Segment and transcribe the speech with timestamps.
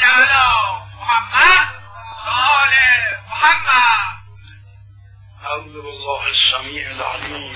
[0.00, 1.68] صل على محمد
[2.26, 2.74] آل
[3.28, 4.18] محمد.
[5.44, 7.54] أعوذ بالله السميع العليم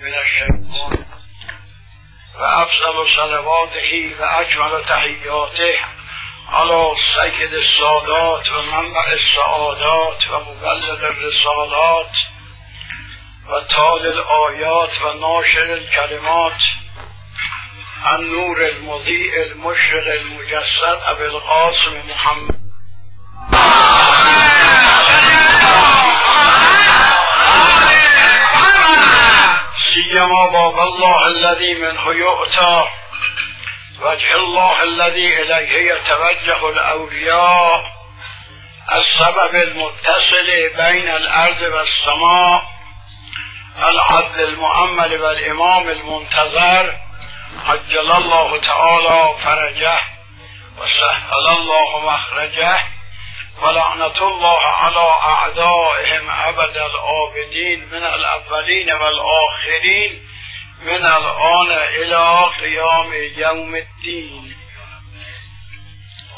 [0.00, 1.04] من الشيطان
[2.34, 5.78] وأفضل صلواته وأجمل تحياته
[6.48, 12.16] على سيد السادات ومنبع السعادات ومبلغ الرسالات
[13.48, 16.62] وتال الآيات وناشر الكلمات
[18.06, 22.62] النور المضيء المشرق المجسد أبي القاسم محمد.
[29.78, 32.84] سيما باب الله الذي منه يؤتى
[34.00, 37.92] وجه الله الذي إليه يتوجه الأولياء
[38.94, 42.72] السبب المتصل بين الأرض والسماء
[43.88, 47.01] العدل المؤمل والإمام المنتظر.
[47.66, 50.00] عجل الله تعالى فرجه
[50.78, 52.78] وسهل الله مخرجه
[53.62, 60.28] ولعنة الله على أعدائهم أبد الآبدين من الأولين والآخرين
[60.82, 64.56] من الآن إلى قيام يوم الدين.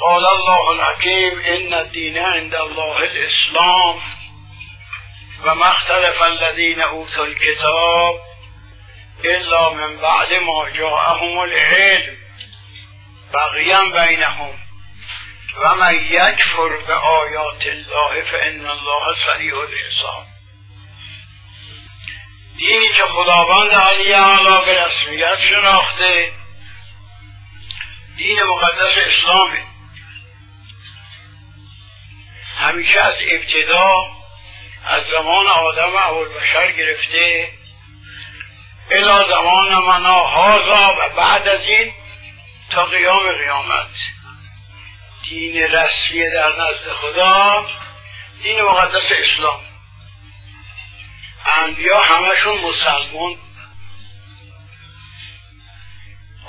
[0.00, 4.00] قال الله الحكيم إن الدين عند الله الإسلام.
[5.44, 8.33] وما اختلف الذين أوتوا الكتاب
[9.24, 12.16] إلا من بعد ما جاءهم العلم.
[13.32, 14.58] بغيا بينهم
[15.56, 20.26] ومن يكفر بآيات الله فإن الله سریع الحساب.
[22.56, 26.32] دینی که خداوند علی اعلی به رسمیت شناخته.
[28.16, 29.64] دین مقدس اسلامه.
[32.58, 34.04] همیشه از ابتدا
[34.84, 37.53] از زمان آدم اول بشر گرفته.
[38.94, 41.92] الا زمان منا هازا و بعد از این
[42.70, 43.86] تا قیام قیامت.
[45.24, 47.66] دین رسمی در نزد خدا
[48.42, 49.60] دین مقدس اسلام.
[51.46, 53.38] انبیا همشون مسلمون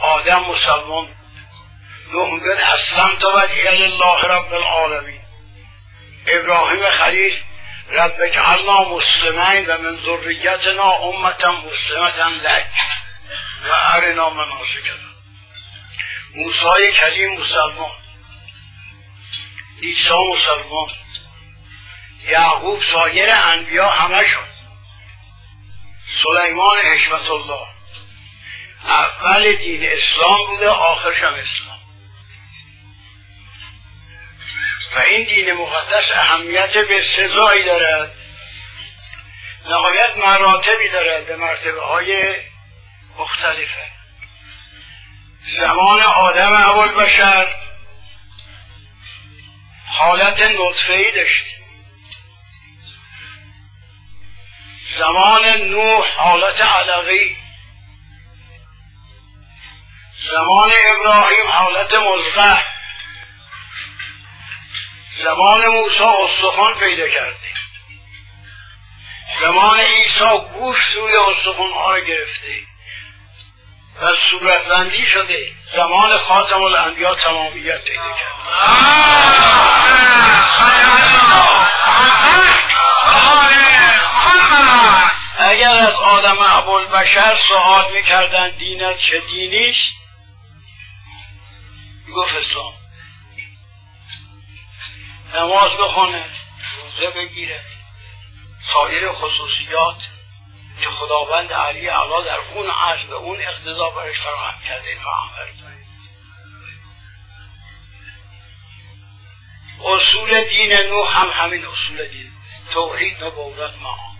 [0.01, 1.07] آدم مسلمان.
[2.11, 5.21] نوح میگن اسلم وجه الله رب العالمین.
[6.27, 7.44] ابراهیم خلیل
[7.89, 12.67] رب اجعلنا مسلمین و من ذریتنا امتا مسلمتا لک.
[13.69, 15.15] و ارنا مناسکنا
[16.35, 17.91] موسی کلیم مسلمان.
[19.83, 20.89] عیسی مسلمان.
[22.27, 24.47] یعقوب سایر انبیا همشون
[26.23, 27.67] سلیمان حکمت الله.
[28.85, 31.74] اول دین اسلام بوده آخرش هم اسلام.
[34.95, 38.11] و این دین مقدس اهمیت به سزایی دارد.
[39.65, 42.35] نهایت مراتبی دارد به مرتبه های
[43.17, 43.91] مختلفه.
[45.47, 47.47] زمان آدم اول بشر
[49.87, 51.65] حالت نطفه ای داشتیم
[54.97, 57.37] زمان نوح حالت علقی
[60.17, 62.74] زمان ابراهیم حالت مزغه
[65.23, 67.53] زمان موسی استخوان پیدا کرده.
[69.41, 72.55] زمان عیسی گوشت روی استخوان ها رو گرفته.
[74.01, 78.35] و صورتبندی شده زمان خاتم الانبیا تمامیت پیدا کرده.
[85.39, 89.93] اگر از آدم ابوالبشر سوال می‌کردن دینت چه دینیست؟
[92.15, 92.84] گفت اسلام.
[95.35, 96.25] نماز بخونه
[96.83, 97.61] روزه بگیره.
[98.73, 99.97] سایر خصوصیات
[100.81, 105.75] که خداوند علی علا در اون عصر به اون اقتضا برش فراهم کرده این عمل
[109.85, 112.31] اصول دین نوح هم همین اصول دین.
[112.73, 114.15] توحید نبوت معاد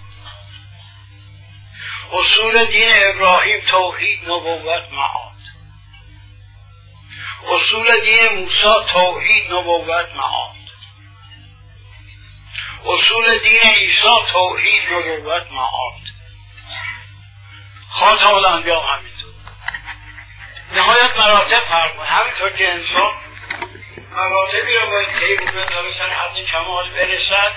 [2.11, 5.35] اصول دین ابراهیم توحید نبوت معاد
[7.51, 10.54] اصول دین موسی توحید نبوت معاد
[12.87, 15.93] اصول دین عیسی توحید نبوت معاد
[17.89, 19.33] خاتم الانبیا همینطور.
[20.75, 23.13] نهایت مراتب فرق همینطور که انسان
[24.11, 27.51] مراتبی رو باید طی بکنه تا به سر حد کمال برسد.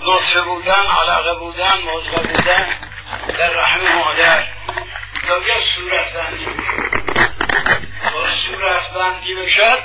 [0.00, 2.78] نطفه بودن علاقه بودن مزغه بودن
[3.38, 4.46] در رحم مادر.
[5.28, 6.46] تا بیا صورت بندی
[8.02, 9.84] تا صورت بندی بشد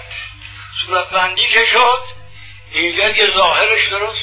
[0.86, 2.17] صورت بندی که شد
[2.78, 4.20] اینجا که ظاهرش درست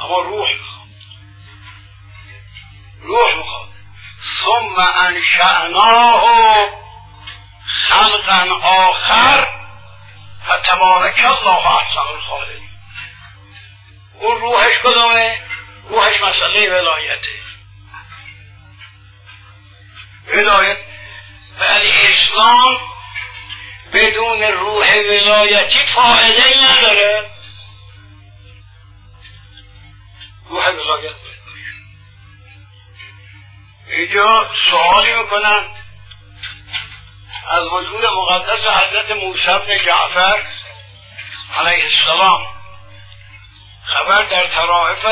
[0.00, 0.88] اما روح می‌خواد.
[3.02, 3.68] روح می‌خواد.
[4.40, 6.24] ثم انشأناه
[7.64, 9.48] خلقا آخر
[10.46, 12.68] فتبارک الله احسن الخالقین
[14.20, 15.38] اون روحش کدامه؟
[15.88, 17.28] روحش مسئله ولایته.
[20.26, 20.78] ولایت
[21.60, 22.80] ولی اسلام
[23.92, 27.33] بدون روح ولایتی فایده نداره.
[30.54, 31.14] روح ولایت
[33.86, 35.68] اینجا سوالی می‌کنند
[37.50, 40.46] از وجود مقدس حضرت موسی بن جعفر
[41.56, 42.46] علیه السلام.
[43.84, 45.06] خبر در ترائف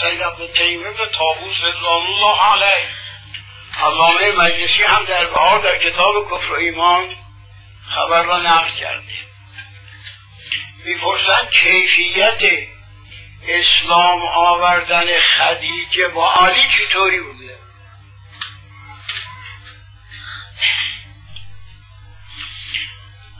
[0.00, 2.88] سید عبدالتیمه به تابوس رضوان الله علیه.
[3.82, 7.08] علامه مجلسی هم در بهار در کتاب کفر و ایمان
[7.88, 9.12] خبر را نقل کرده.
[10.84, 12.42] می‌پرسند کیفیت
[13.48, 17.58] اسلام آوردن خدیجه با علی چطوری بوده؟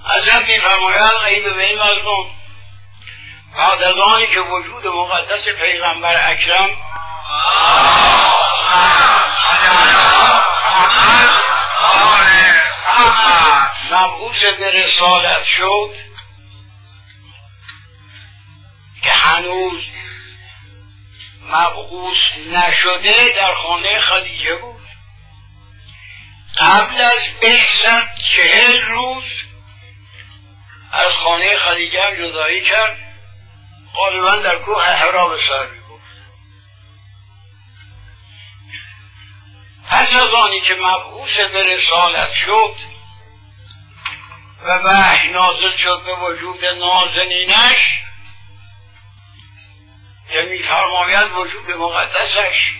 [0.05, 1.79] حضرت میفرمایند غیب به این
[3.57, 6.69] بعد از آنی که وجود مقدس پیغمبر اکرم
[13.91, 15.91] مبعوث به رسالت شد
[19.03, 19.91] که هنوز
[21.49, 24.87] مبعوث نشده در خانه خدیجه بود.
[26.59, 29.25] قبل از بعثت چهل روز
[30.93, 32.99] از خانه خدیجه هم جدایی کرد.
[33.95, 36.01] غالبا در کوه حرا به سر بود.
[39.89, 42.75] پس از آنی که مبعوث به رسالت شد
[44.65, 48.01] و وحی نازل شد به وجود نازنینش
[50.33, 52.73] که میفرماید وجود مقدسش.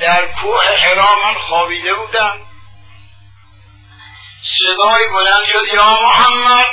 [0.00, 2.38] در کوه حرا من خوابیده بودم
[4.42, 6.66] صدای بلند شد یا محمد!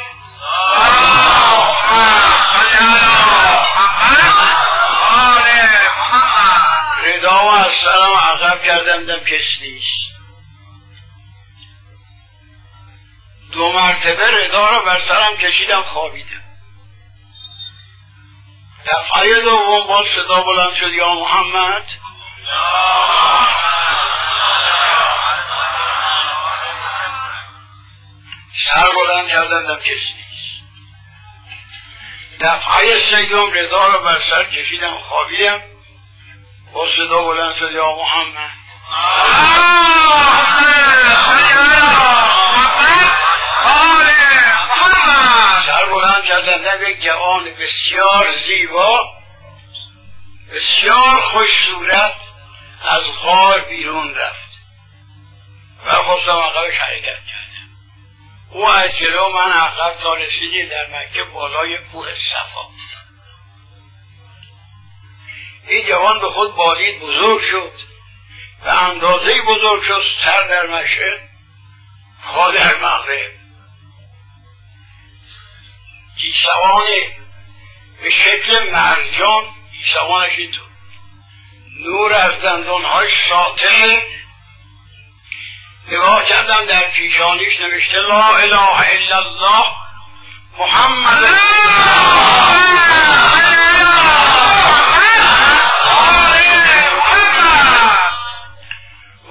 [7.04, 10.06] ردا و از سرم عقب کردم دم کس نیست.
[13.51, 16.45] دو مرتبه ردا رو بر سرم کشیدم خوابیدم.
[18.86, 21.86] دفعه دوم باز صدا بلند شد یا محمد؟
[28.58, 30.26] سر بلند کردم دم کس نیست
[32.40, 35.62] دفعه سیوم ردا رو بر سر کشیدم خوابیدم.
[36.74, 38.56] با صدا بلند شد یا محمد؟
[46.31, 49.13] دم یک جوان بسیار زیبا
[50.54, 52.22] بسیار خوش صورت
[52.89, 54.45] از غار بیرون رفت.
[55.86, 57.69] و خواستم عقبش حرکت کردم.
[58.50, 62.69] او از جلو من عقب تا در مکه بالای کوه صفا.
[65.68, 67.74] این جوان به خود بالید بزرگ شد.
[68.63, 71.19] به اندازه بزرگ شد سر در مشرق
[72.25, 73.45] پا در مغرب.
[76.18, 76.84] گیسوان
[78.02, 79.44] به شکل مرجان
[79.78, 80.66] گیسوانش اینطور
[81.80, 84.02] نور از دندانهاش ساطع
[85.88, 89.66] نگاه کردم در پیشانیش نوشته لا اله الا الله
[90.60, 91.25] محمد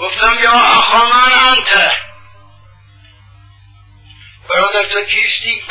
[0.00, 1.92] گفتم یا اخا من انت.
[4.48, 5.62] برادر تو کیستی؟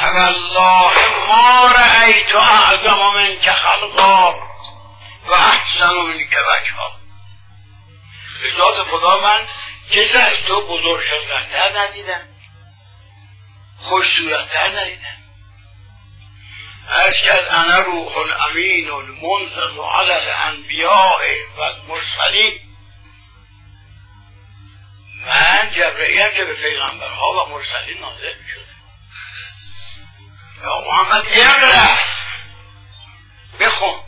[0.00, 0.92] فوالله
[1.28, 4.32] ما رأیت اعظم من که خلقا
[5.26, 7.00] و احسن من که وجها
[8.42, 9.40] به ذات خدا من
[9.90, 12.28] کسی از تو بزرگ خلقتر ندیدم.
[13.78, 15.20] خوش صورتتر ندیدم.
[16.90, 21.20] عرض کرد انا روح الامین المنزل علی الانبیاء
[21.56, 22.52] و المرسلین
[25.26, 28.59] من جبرئیل که به پیغمبرها و مرسلین نازل شده
[30.62, 31.96] یا محمد اقرا
[33.60, 34.00] بخون.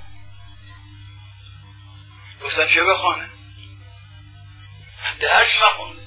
[2.45, 3.31] گفتم چه بخونه؟
[5.05, 6.03] من درس نخونده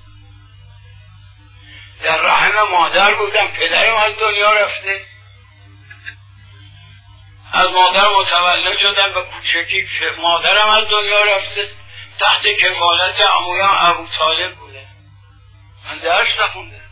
[2.03, 3.47] در رحم مادر بودم.
[3.47, 5.05] پدرم از دنیا رفته.
[7.53, 9.13] از مادر متولد شدم.
[9.13, 9.87] به کوچکی
[10.17, 11.69] مادرم از دنیا رفته.
[12.19, 14.87] تحت کفالت عمویم ابو طالب بوده.
[15.85, 16.84] من درس نخونده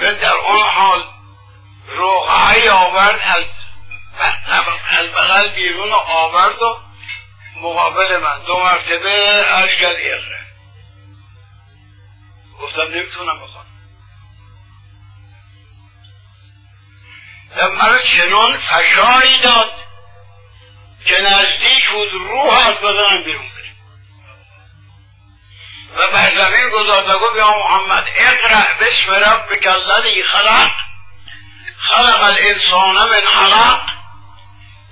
[0.00, 1.04] و در اون حال
[1.86, 3.20] روحه آورد
[4.98, 6.76] از بغل بیرون آورد و
[7.56, 8.38] مقابل من.
[8.46, 9.10] دو مرتبه
[9.44, 10.46] عرض کرد اقره
[12.62, 13.66] گفتم نمی‌تونم بخوانم
[17.56, 19.72] و مرا چنان فشاری داد
[21.04, 23.55] که نزدیک بود روح از بدنم بیرون.
[25.96, 30.72] بره و بر زمین گذارد و گفت یا محمد اقرأ بسم ربک الذی خلق
[31.78, 33.80] خلق الانسان من حلق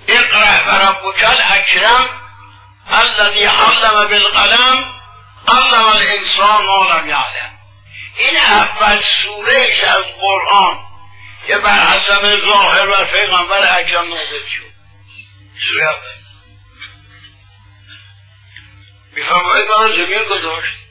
[0.07, 2.21] اقرأ بربک الاکرم
[2.91, 4.95] الذی علم بالقلم
[5.47, 7.59] علم الانسان ما لم یعلم.
[8.17, 10.79] این اول سوره از قرآن
[11.47, 14.73] که بر حسب ظاهر و پیغمبر اکرم نازل شد.
[15.67, 16.15] سوره اول.
[19.15, 20.84] میفرماید مرا زمین گذاشت.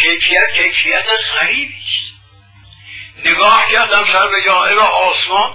[0.00, 1.06] کیفیت کیفیت
[1.40, 2.14] غریبی است.
[3.30, 5.54] نگاه کردم سر به جانب آسمان.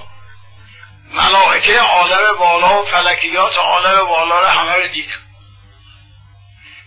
[1.12, 5.30] ملائکه عالم بالا و فلکیات عالم بالا رو همه رو دیدم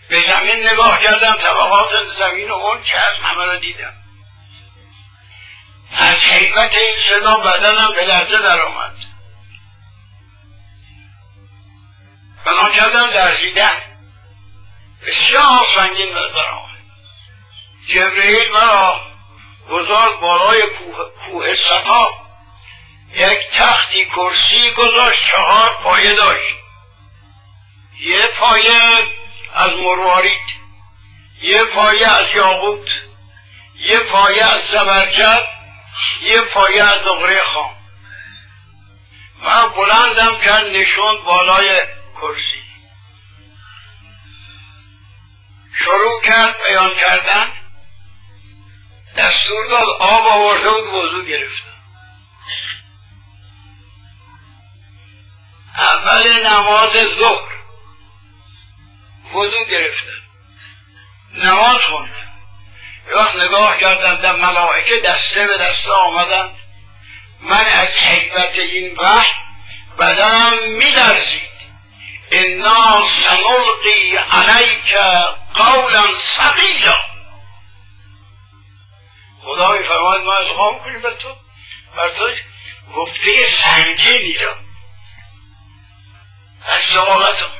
[0.09, 1.89] به زمین نگاه کردم طبقات
[2.19, 3.93] زمین و اون که از همه رو دیدم
[5.97, 8.95] از حیبت این صدا بدنم به لرزه در آمد.
[12.45, 13.92] بنا کردم درزیدن
[15.07, 16.83] بسیار سنگین آمد.
[17.87, 19.01] جبرئیل مرا
[19.69, 22.07] گذار بالای کوه, کوه صفا.
[23.13, 26.55] یک تختی کرسی گذاشت چهار پایه داشت.
[27.99, 28.79] یه پایه
[29.53, 30.63] از مروارید
[31.41, 32.91] یه پایه از یاقوت
[33.79, 35.47] یه پایه از زبرجد
[36.21, 37.75] یه پایه از دغره خام.
[39.41, 41.81] من بلندم کرد نشون بالای
[42.21, 42.62] کرسی.
[45.79, 47.51] شروع کرد بیان کردن.
[49.17, 51.73] دستور داد آب آورده بود وضو گرفتم
[55.77, 57.53] اول نماز ظهر.
[59.33, 60.23] وضو گرفتم
[61.33, 62.33] نماز خوندم
[63.11, 66.49] وقت نگاه کردم در ملائکه دسته به دسته آمدن.
[67.39, 69.31] من از حکمت این وحی
[69.99, 71.53] بدنم میلرزید.
[72.31, 74.95] انا سنلقی علیک
[75.55, 76.95] قولا ثقیلا
[79.41, 81.35] خدا میفرماید ما الهام کنیم به تو.
[81.95, 82.29] بر تو
[82.95, 84.55] گفته سنگینی را
[86.65, 87.51] از سوالتم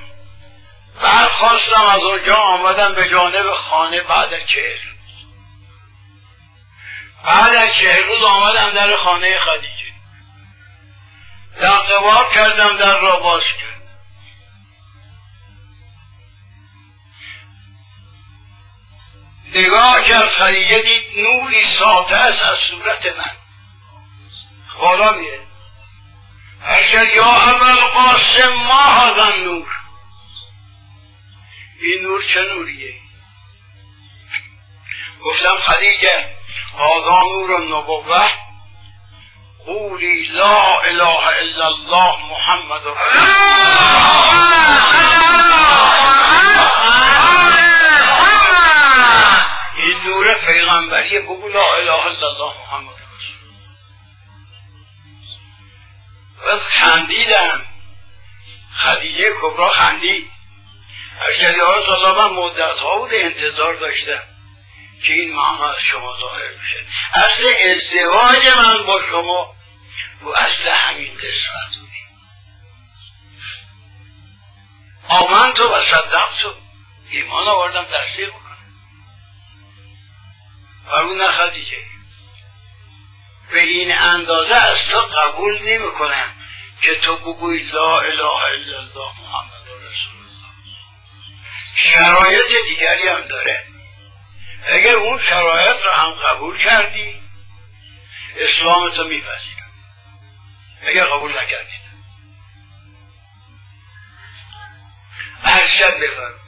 [1.01, 4.79] برخواستم از اونجا آمدم به جانب خانه بعد چهل
[7.23, 9.93] بعد از چهل روز آمدم در خانه خدیجه.
[11.61, 13.72] دقیقا کردم در را باز کرد
[19.55, 21.81] نگاه کرد خدیجه دید نوری است
[22.43, 23.31] از صورت من.
[24.79, 25.39] بالا میره
[26.65, 29.67] اگر یا اول قاسم ما هذا نور.
[31.81, 32.93] این نور چه نوریه؟
[35.23, 36.29] گفتم خدیجه
[36.77, 38.31] هذا نور النبوه
[39.65, 43.29] قولی لا اله الا الله محمد رسول
[44.87, 44.92] این
[50.33, 53.37] پیغمبری بگو لا اله الا الله محمد رسول
[56.47, 57.65] بس خندیدم.
[58.75, 60.33] خدیجه کبرا خندید.
[61.29, 64.21] اشکری ها الله من مدت ها بود انتظار داشتم
[65.03, 66.77] که این معنا شما ظاهر میشه
[67.13, 69.55] اصل ازدواج من با شما
[70.21, 72.03] و اصل همین قسمت بودی
[75.07, 76.53] آمن تو و صدق تو.
[77.11, 78.29] ایمان آوردم تصدیق
[80.87, 81.77] بکنم فرمود خدیجه
[83.51, 86.35] به این اندازه از تو قبول نمی کنم
[86.81, 90.53] که تو بگوی لا اله الا الله محمد رسول الله.
[91.75, 93.65] شرایط دیگری هم داره.
[94.67, 97.21] اگر اون شرایط را هم قبول کردی
[98.37, 99.71] اسلام تو میپذیرم
[100.81, 101.83] اگر قبول نکردید
[105.43, 106.39] ارشد بفرم.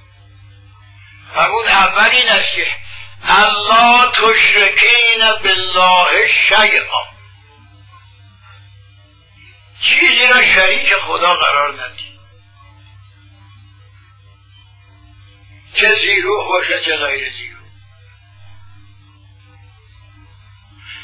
[1.34, 2.85] فرمود اول این است که
[3.28, 7.16] الله تشرکین بالله شیئا.
[9.82, 12.20] چیزی را شریک خدا قرار ندید
[15.74, 17.70] چه زیروح باشه چه غیر زیروح.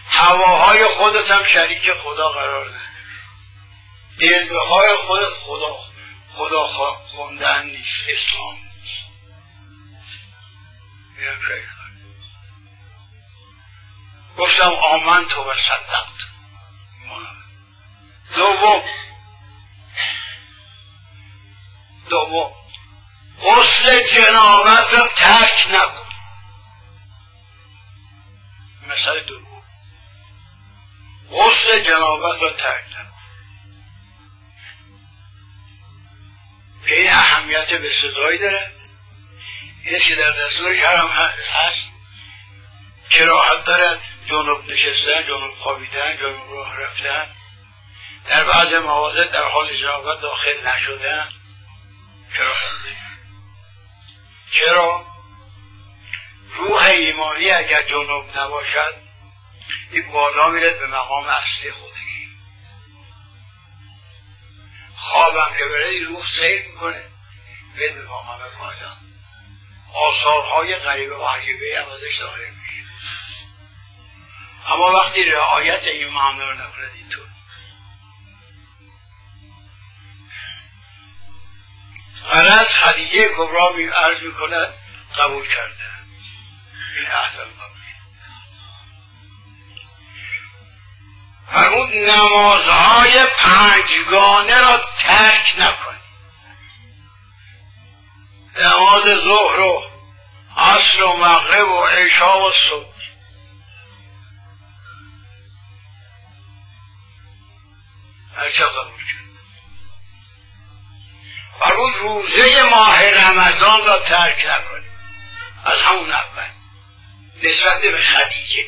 [0.07, 2.91] هواهای خودت هم شریک خدا قرار نده
[4.19, 5.77] دلبهای خودت خدا
[6.33, 6.67] خدا
[7.07, 9.03] خوندن نیست اسلام نیست.
[14.41, 16.07] گفتم آمن تو و صدقت
[18.35, 18.83] دوم
[22.09, 22.51] دوم
[23.41, 26.09] غسل جنابت را ترک نکن.
[28.91, 29.63] اثر دوم
[31.31, 32.83] غسل جنابت را ترک
[36.87, 38.71] که این اهمیت به صدایی داره.
[39.85, 41.91] این که در دستور شرم هست
[43.09, 44.10] کراحت دارد.
[44.25, 47.27] جنوب نشستن جنوب خوابیدن جنوب راه رفتن.
[48.29, 51.29] در بعض موارد در حال جنابت داخل نشدن.
[52.37, 52.71] کراحت
[54.51, 55.05] چرا؟
[56.49, 58.95] روح ایمانی اگر جنوب نباشد
[59.91, 62.27] این بالا میرد به مقام اصلی خودگی
[64.95, 67.03] خوابم که بره روح سیر می‌کنه.
[67.75, 68.97] به مقام بالا
[69.93, 72.49] آثارهای غریبه و عجیبه هم ازش ظاهر
[74.67, 77.27] اما وقتی رعایت این معنا رو نکند اینطور.
[82.31, 84.73] غرض خدیجه کبرا می عرض می‌کند
[85.17, 85.91] قبول کرده.
[86.97, 87.51] این احسن
[91.51, 95.95] فرمود نمازهای پنجگانه را ترک نکن.
[98.57, 99.83] نماز ظهر و
[100.57, 102.90] عصر و مغرب و عشا و صبح.
[108.41, 109.21] هرچه قبول کرد
[111.59, 114.85] فرمود روزه ماه رمضان را ترک نکنی
[115.65, 116.49] از همون اول.
[117.43, 118.63] نسبت به خدیجه.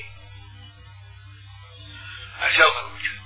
[2.42, 3.24] هرچه قبول کرد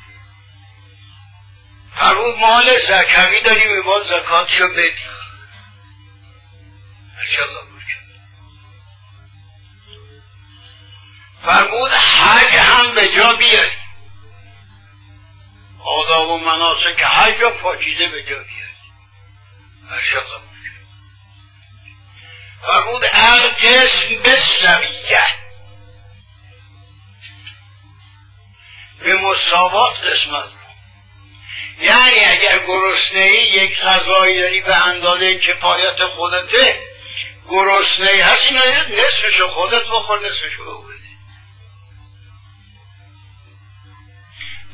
[1.96, 5.18] فرمود مال زکوی داریم ما زکاتشو بدیم.
[11.46, 13.87] فرمود حج هم به جا بیاری
[15.88, 18.68] آداب و مناسک حج و پاکیزه به جا بیاری
[22.62, 25.28] فرمود القسم به سویه
[29.00, 30.68] به مساوات قسمت کن.
[31.82, 36.84] یعنی اگر گرسنه یک غذایی داری به اندازه کفایت خودته
[37.50, 40.97] گرسنه هست اینا نصفشو خودت بخور نصفشو به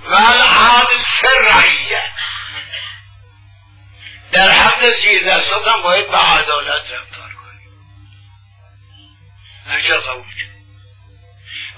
[0.04, 2.04] بده والعدل فرعیه
[4.32, 7.68] در حق زیر دستات هم باید به عدالت رفتار کنی
[9.68, 10.26] هرچه قبول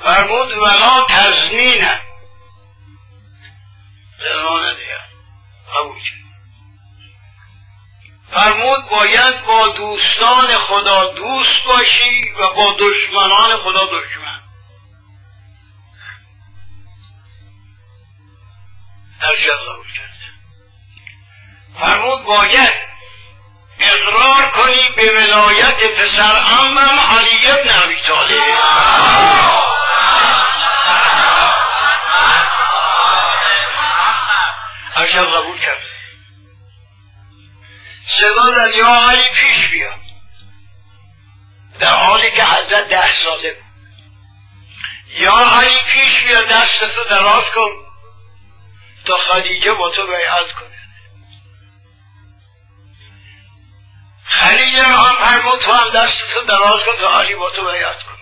[0.04, 2.02] فرمود ولا تزمینه
[4.20, 5.06] زمان دیگر
[5.76, 6.00] قبول
[8.32, 14.45] فرمود باید با دوستان خدا دوست باشی و با دشمنان خدا دشمن.
[19.28, 20.26] هرچی قبول کرده
[21.80, 22.74] فرمود باید
[23.80, 28.42] اقرار کنی به ولایت پسر امم علی ابن ابی طالب.
[34.96, 35.86] هرچی قبول کرده
[38.08, 40.00] صدا در یا علی پیش بیاد.
[41.80, 43.66] در حالی که حضرت ده ساله بود.
[45.10, 47.85] یا علی پیش بیاد دستتو دراز کن.
[49.06, 50.76] تا خدیجه با تو بیعت کنه.
[54.26, 58.16] خدیجه هم فرمود تو هم دستتو دراز کن تا علی با تو بیعت کنه.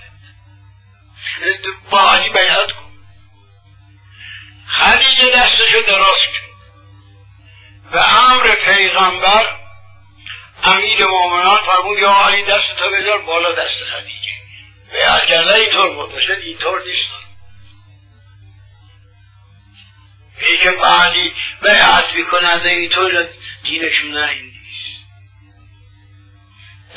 [1.90, 2.92] با علی بیعت کن.
[4.68, 6.44] خدیجه دستشو دراز کن
[7.92, 9.60] به امر پیغمبر
[10.64, 14.34] امیر مومنان فرمود یا علی دست تو بدار بالا دست خدیجه.
[14.92, 17.23] بیعت کرده اینطور بود اینطور نیست.
[20.50, 23.28] ای که بعدی بیعت میکننده اینطور
[23.64, 25.00] دینشون نه این نیست.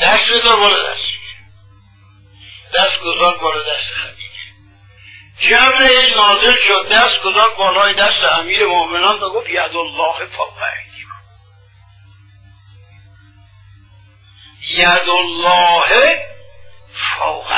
[0.01, 1.17] دست بدار بالا دست
[2.75, 4.27] دست گذار بالا دست خدیجه
[5.39, 10.63] جمع نازل شد دست گذار بالای دست امیر مومنان و گفت ید الله فوق
[14.69, 16.27] ید الله
[16.93, 17.53] فوق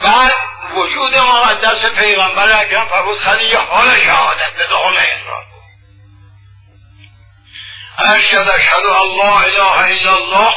[0.00, 0.34] بعد
[0.74, 5.44] وجود مقدس پیغمبر اکرم فرمود خدیجه حال شهادت به دام اقرار
[7.98, 10.54] اشهد اشهد الله اله الا الله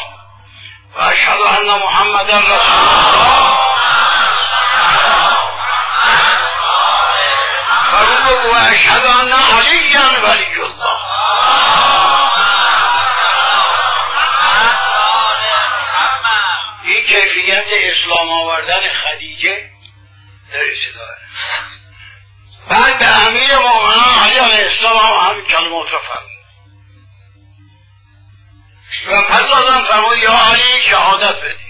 [0.95, 3.57] و اشهد ان محمد رسول الله.
[7.91, 10.97] فرمود و اشهد ان علی ولی الله.
[16.83, 19.76] این کیفیت اسلام آوردن خدیجه
[20.59, 21.17] در داره.
[22.69, 26.37] بعد به امیر مومنان علی علیه السلام هم همین کلمات را فرمود
[29.07, 31.67] و پس آدم فرمود یا علی شهادت بدی.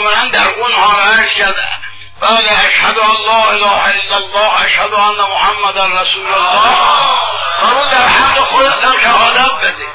[0.00, 1.68] من در اون عرض کرده
[2.20, 7.20] بله اشهد ان لا اله الا الله اشهد ان محمد رسول الله.
[7.62, 9.88] او در حق خودت هم شهادت بده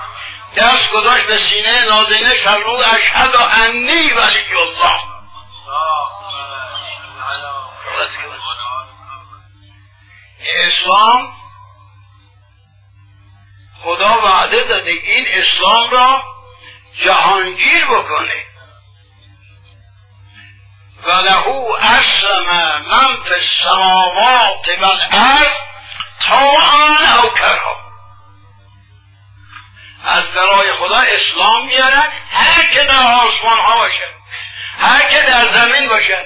[0.56, 5.13] دست گذاشت به سینه نازنه فرمود اشهد انی ولی الله.
[10.84, 11.34] اسلام
[13.84, 16.24] خدا وعده داده این اسلام را
[17.04, 18.44] جهانگیر بکنه.
[21.04, 21.48] و له
[21.80, 22.46] اسلم
[22.90, 25.58] من فی السماوات والارض
[26.20, 27.84] طاعا او کرها.
[30.06, 34.23] از برای خدا اسلام میارن هر که در آسمان ها باشه.
[34.84, 36.26] هر که در زمین باشه.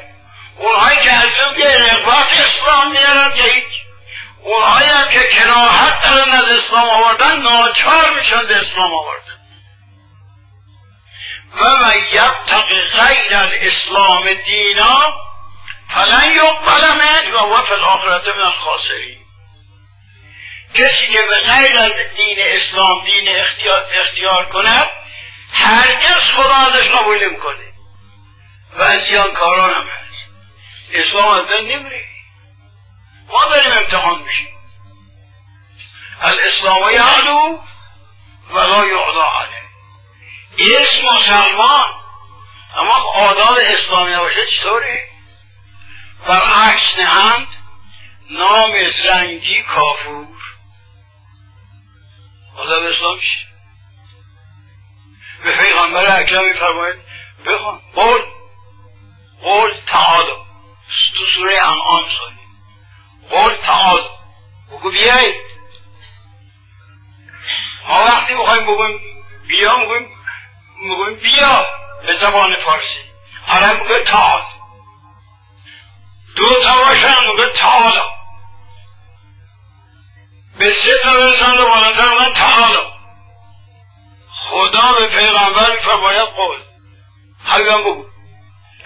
[0.57, 3.63] اونهایی که از یه رقبت اسلام میارن که هیچ.
[4.43, 9.37] اونهایی هم که کراهت دارن از اسلام آوردن ناچار میشن به اسلام آوردن.
[11.53, 15.13] و من یبتق غیر الاسلام دینا
[15.89, 17.75] فلن یقبل من و و فی
[18.31, 19.17] من الخاسرین.
[20.75, 24.89] کسی که به غیر از دین اسلام دین اختیار, اختیار کند
[25.53, 27.66] هرگز خدا ازش قبول نمی‌کنه.
[28.77, 30.29] و از زیانکاران هم هست.
[30.91, 32.05] اسلام از بین نمیره.
[33.27, 34.47] ما داریم امتحان میشیم.
[36.21, 37.59] الاسلام یعلو
[38.49, 40.81] ولا یعلا علیه.
[40.81, 41.83] اسم مسلمان
[42.77, 45.03] اما آداب اسلامی نباشه چطوره
[46.27, 47.47] برعکس نهند
[48.29, 50.27] نام زنگی کافور.
[52.57, 53.47] آداب اسلام چی؟
[55.43, 56.95] به پیغمبر اکرم میفرماید
[57.45, 58.21] بخوان قول
[59.41, 60.31] قول تعالی
[61.17, 62.47] تو سوره انعام سالی
[63.29, 64.09] قول تعالی
[64.71, 65.35] بگو بیایید.
[67.87, 68.99] ما وقتی می‌خوایم بگویم
[69.47, 70.09] بیا می‌گویم
[70.77, 71.65] می‌گویم بیا
[72.05, 72.99] به زبان فارسی.
[73.47, 74.41] عرب میگه تعال
[76.35, 78.01] دو تا باشن میگه تعالی
[80.57, 82.93] به سه تا برسن رو بالاتر میگن تعالی
[84.29, 86.57] خدا به پیغمبر میفرماید قول.
[87.43, 88.06] حقیقا بگو.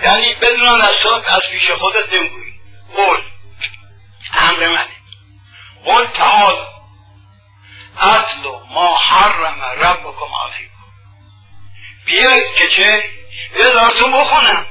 [0.04, 2.62] یعنی بدونم از تو از پیش خودت نمی‌گویی.
[2.96, 3.22] قول
[4.34, 4.96] امر منه.
[5.86, 6.56] قل تعال.
[8.02, 10.72] اطلو ما حرم ربکم علیکم
[12.06, 13.04] بیاید که چه؟
[13.56, 14.66] براتون بخونم.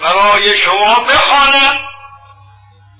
[0.00, 1.80] برای شما بخوانم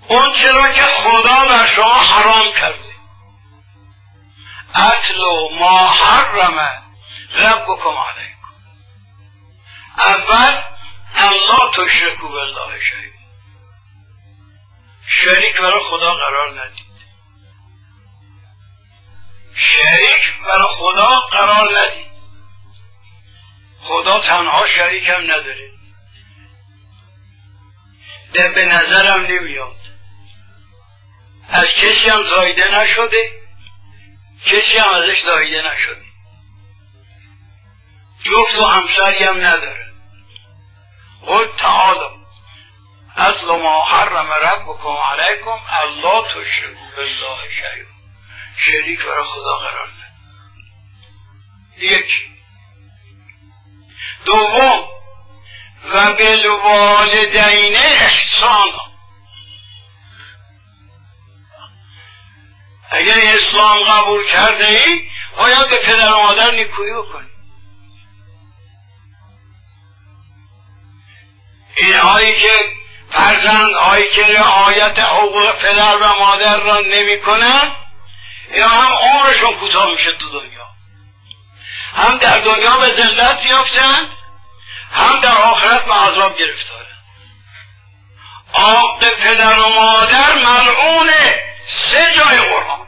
[0.09, 2.91] اون چرا که خدا بر شما حرام کرده.
[4.75, 6.59] اطلو ما حرم
[7.35, 8.40] ربکم علیکم
[10.07, 10.63] اول
[11.15, 13.13] الله تشرکو بالله شریک.
[15.07, 16.91] شریک برای خدا قرار ندید.
[19.55, 22.11] شریک برای خدا قرار ندید.
[23.81, 25.71] خدا تنها شریک هم نداره.
[28.33, 29.77] ده به نظرم نمیاد.
[31.49, 33.33] از کسی هم زایده نشده
[34.47, 36.05] کسی هم ازش زایده نشده.
[38.25, 39.80] جفت و همسری هم نداره.
[41.27, 42.21] قل تعالی
[43.17, 47.85] اصل ما حرم ربکم علیکم الله تشرکو بالله شیء
[48.57, 50.11] شریک برای خدا قرار ده
[51.85, 52.27] یک.
[54.25, 54.89] دوم.
[55.85, 58.69] و بالوالدین احسان.
[62.91, 67.30] اگر اسلام قبول کرده ای باید به پدر و مادر نیکویی بکنی.
[71.77, 72.73] اینهایی که
[73.11, 77.77] فرزند هایی که رعایت حقوق پدر و مادر را نمی کنن
[78.51, 80.69] اینا هم عمرشون کوتاه میشه تو دنیا.
[81.93, 84.09] هم در دنیا به ذلت میافتن
[84.93, 86.81] هم در آخرت به عذاب گرفتارن
[89.01, 92.87] پدر و مادر ملعونه سه جای قرآن.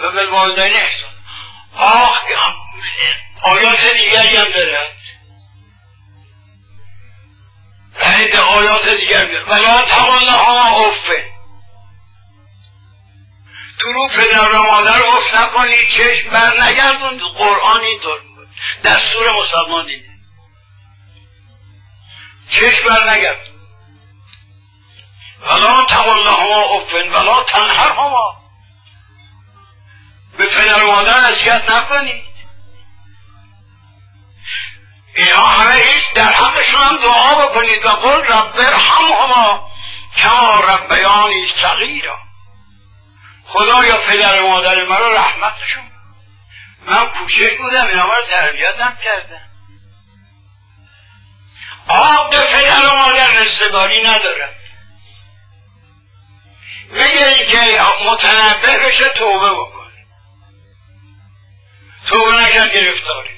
[0.00, 1.10] و به والدین احسان
[1.76, 2.24] آخ
[3.44, 4.94] آیات دیگری هم دارد
[8.32, 11.34] به آیات دیگر بیاد ولا تقل ها افه
[13.78, 17.18] تو رو پدر و مادر اف نکنی چشم بر نگردون.
[17.18, 18.18] قرآن اینطور
[18.84, 20.18] دستور مسلمان اینه.
[22.50, 23.54] چشم بر نگردون.
[25.40, 28.36] ولا تقل ها افن ولا تنهر هما
[30.38, 32.33] به پدر و مادر اذیت نکنید
[35.16, 39.70] اینها همه هیچ در حقشون هم دعا بکنید و قل رب ارحمهما
[40.16, 40.60] کما
[46.86, 49.40] من کوچک بودم اینا رو تربیتم کردم
[51.88, 54.54] آب به پدر و مادر رستگاری ندارد
[56.90, 60.06] میگه که متنبه بشه توبه بکنه.
[62.06, 63.33] توبه نکن گرفتاری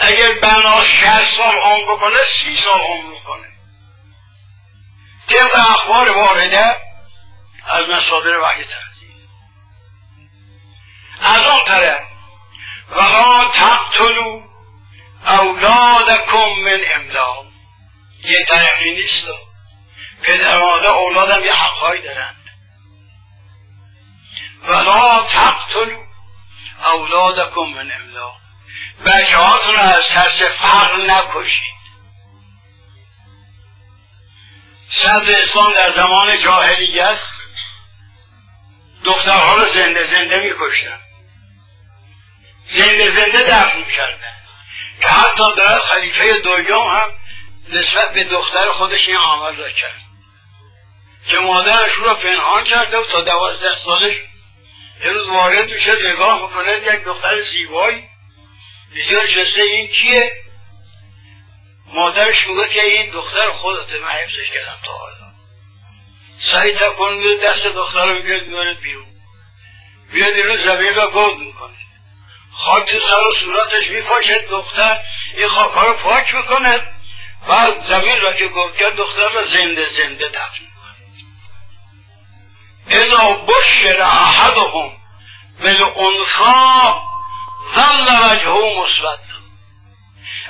[0.00, 3.46] اگر بنا شهر سال عمر بکنه سی سال عمر می‌کنه.
[5.28, 6.76] طبق اخبار وارده
[7.72, 9.10] از مصادر وحی تحضیل
[11.20, 12.00] از اون طرف
[12.90, 14.42] ولا تقتلو
[15.26, 17.46] اولادکم من املاق
[18.24, 19.28] یه طرفی نیست.
[20.22, 22.50] پدر مادر اولادم یه حقهایی دارند
[24.68, 26.04] ولا تقتلو
[26.94, 28.40] اولادکم من املاق
[29.06, 31.80] بچه هاتون رو از ترس فقر نکشید.
[34.90, 37.18] صدر اسلام در زمان جاهلیت
[39.04, 41.00] دخترها رو زنده زنده میکشتن.
[42.68, 44.32] زنده زنده دفن می‌کردن.
[45.00, 47.12] که حتی در خلیفه دویم هم
[47.68, 50.00] نسبت به دختر خودش این عمل را کرد.
[51.28, 54.14] که مادرش رو پنهان کرده و تا دوازده سالش
[55.04, 58.09] یه روز وارد میشه نگاه می‌کنه یک دختر زیبایی
[58.94, 60.32] بسیار شسته این کیه؟
[61.86, 65.32] مادرش میگه که این دختر خودت من حفظش کردم تا حالا.
[66.38, 69.06] سعی تکن دست دختر رو می‌گیرد می‌برد بیرون.
[70.12, 71.76] بیاد این زمین را گود می‌کنه.
[72.52, 74.98] خاک تو سر و صورتش میپاشد دختر
[75.36, 76.80] این خاک رو پاک می‌کنه.
[77.48, 80.70] بعد زمین را که گود کرد دختر را زنده زنده دفن
[82.90, 84.92] اذا بشر احدهم
[85.62, 87.09] بالانثى
[87.74, 89.20] ظل وجهه مسود.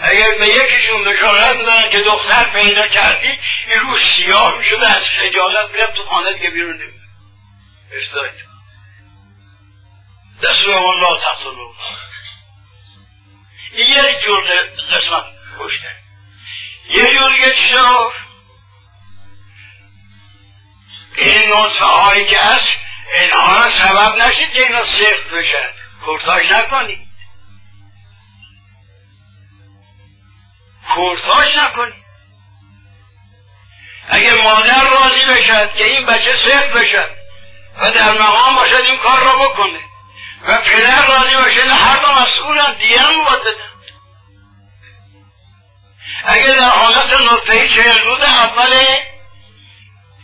[0.03, 5.71] اگر به یکیشون بشارت میدن که دختر پیدا کردی این روز سیاه می‌شده از خجالت
[5.71, 7.01] میرم تو خانه دیگه بیرون نمیده
[7.97, 8.51] افتاید
[10.43, 11.75] دستور الله تقتلو
[13.73, 14.43] این یک جور
[14.93, 15.25] قسمت
[15.61, 15.97] کشته
[16.91, 18.13] یه جور یه چطور
[21.17, 22.79] این نطفه هایی که هست
[23.21, 27.09] اینها را سبب نشید که اینا سخت بشد کرتاش نکنید.
[30.97, 32.05] کرتاش نکنید.
[34.09, 37.11] اگه مادر راضی بشد که این بچه سخت بشد
[37.79, 39.81] و در مقام باشد این کار را بکنه.
[40.49, 43.21] و پدر راضی باشه نه هر دو مسئولن دیگه هم
[46.25, 48.85] اگه در حالت نقطه چهل روز اول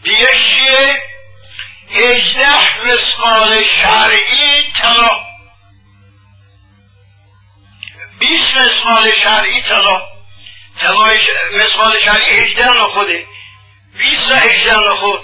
[0.02, 1.02] دیگه چیه؟
[1.90, 5.25] هجده مسقال شرعی طلا
[8.18, 10.08] بیست مسقال شرعی طلا
[11.52, 13.26] مسقال شرعی هجده نخوده
[13.98, 15.20] بیست تا هجده نخود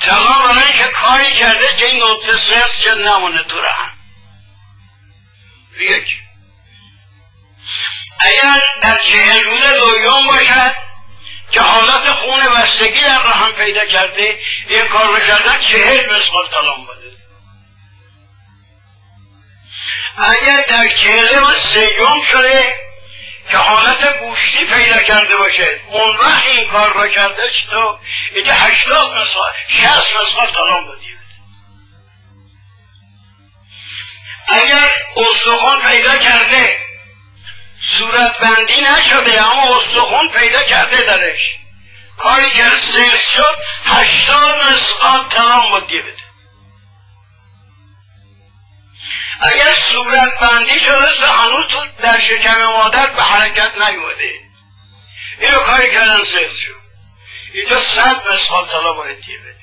[0.00, 3.92] طلا برای که کاری کرده که این نطفه سخت شد نمونه تو رحم
[5.80, 6.20] یک.
[8.20, 10.74] اگر در چهل روز دویون باشد
[11.52, 16.99] که حالت خون بستگی در رحم پیدا کرده این کار کردن چهل مسقال طلام بده
[20.16, 22.74] اگر در و سیوم شده
[23.50, 27.98] که حالت گوشتی پیدا کرده باشه اون وقت این کار را کرده تو؟
[28.34, 31.18] اینجا هشتاد مسقال شست مسقال طلام بدید
[34.48, 36.76] اگر استخون پیدا کرده
[37.82, 41.40] صورت بندی نشده اما استخون پیدا کرده درش.
[42.18, 46.19] کاری که سر شد هشتاد مسقال تمام بود
[49.40, 54.40] اگر صورت بندی شده هنوز تو در شکم مادر به حرکت نیومده.
[55.40, 56.80] اینو کاری کردن شد
[57.54, 59.60] اینجا صد مسقال طلا باید دیه بده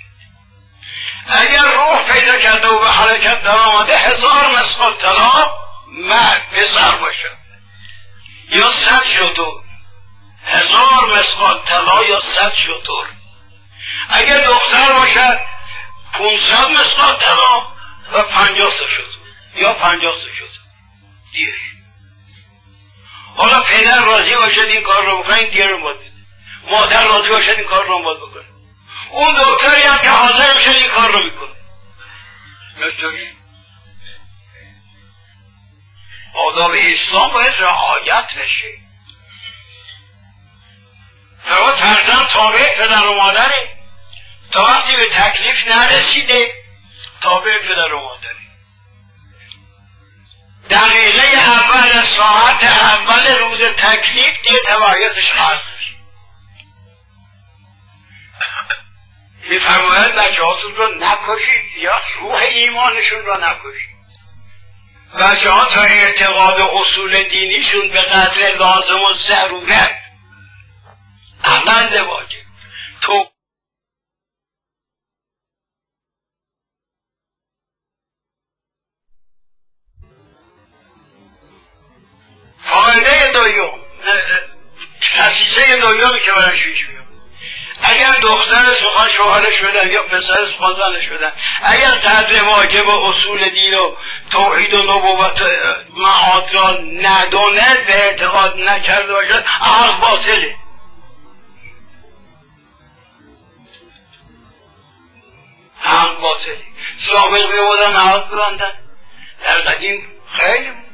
[1.30, 5.52] اگر روح پیدا کرده و به حرکت در آمده هزار مسقال طلا
[5.88, 7.38] مرد پسر باشد
[8.50, 9.64] یا صد شطور.
[10.46, 13.08] هزار مسقال طلا یا صد شطور.
[14.10, 15.40] اگر دختر باشد
[16.14, 17.68] پونصد مسقال طلا
[18.14, 19.17] و پنجاه تا شطور.
[19.58, 20.50] یا پنجاه تا شطور
[21.32, 21.56] دیر.
[23.36, 26.12] حالا پدر راضی باشد این کار رو بکنه این دیر رو باید بده.
[26.72, 28.44] مادر راضی باشد این کار رو باید بکنه.
[29.10, 31.48] اون دکتری هم که حاضر میشه این کار رو می‌کنه.
[36.34, 38.68] آداب اسلام باید رعایت بشه.
[41.44, 43.78] فقط فرزند تابع پدر و مادره.
[44.52, 46.52] تا وقتی به تکلیف نرسیده
[47.22, 48.47] تابع پدر و مادره.
[50.70, 55.62] دقیقه اول ساعت اول روز تکلیف دیگه تبعیتش خواهد
[59.50, 63.98] میفرماید بچه هاتون رو نکشید یا روح ایمانشون رو نکشید؟
[65.20, 70.00] بچه ها تا اعتقاد اصول دینیشون به قدر لازم و ضرورت.
[71.44, 72.38] عمل واجب.
[73.02, 73.30] تو
[82.70, 83.72] فایده دویم
[85.02, 86.88] تسیسه دویمی که برای شویش
[87.84, 91.32] اگر دخترش می‌خوان شوهرش بدن یا پسرش می‌خوان زنش بدن
[91.64, 93.96] اگر قدر واجب و اصول دین و
[94.32, 95.42] توحید و نبوت
[95.96, 100.56] معاد را ندونه به اعتقاد نکرده باشد عقل باطله.
[105.80, 106.64] حق باطله.
[107.00, 108.74] سابق میبودن عقل ببندن.
[109.44, 110.87] در قدیم خیلی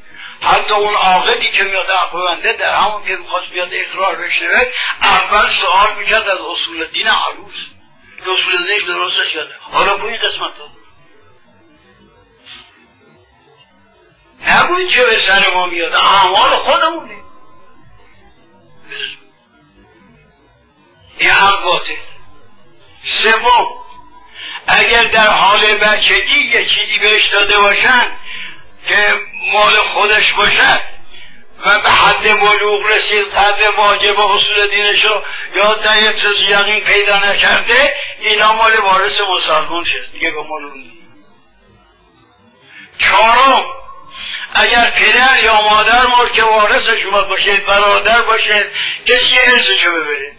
[0.44, 5.96] حتی اون عاقدی که میاد بنده در همون که می‌خواست بیاد اقرار بشنوه اول سوال
[5.98, 7.56] می‌کرد از اصول دین عروس.
[8.22, 10.70] اصول دین درستش کرده حالا این قسمت ها
[14.48, 17.16] نبوید چه به سر ما میاد؟ اعمال خودمونه.
[21.18, 21.94] این حق باطل.
[23.04, 23.68] سوم
[24.68, 28.18] اگر در حال بچگی یه چیزی بهش داده باشن
[28.88, 29.22] که
[29.54, 30.82] مال خودش باشد
[31.66, 35.24] و به حد بلوغ رسید قدر واجب و اصول دینشو
[35.56, 40.12] یا در یک یقین پیدا نکرده اینا مال وارث مسلمان شد.
[40.12, 40.92] دیگه به مال اون
[43.00, 43.66] چهارم
[44.54, 48.66] اگر پدر یا مادر مرد که وارث شما باشید برادر باشد
[49.06, 50.32] کسی ارثشو ببره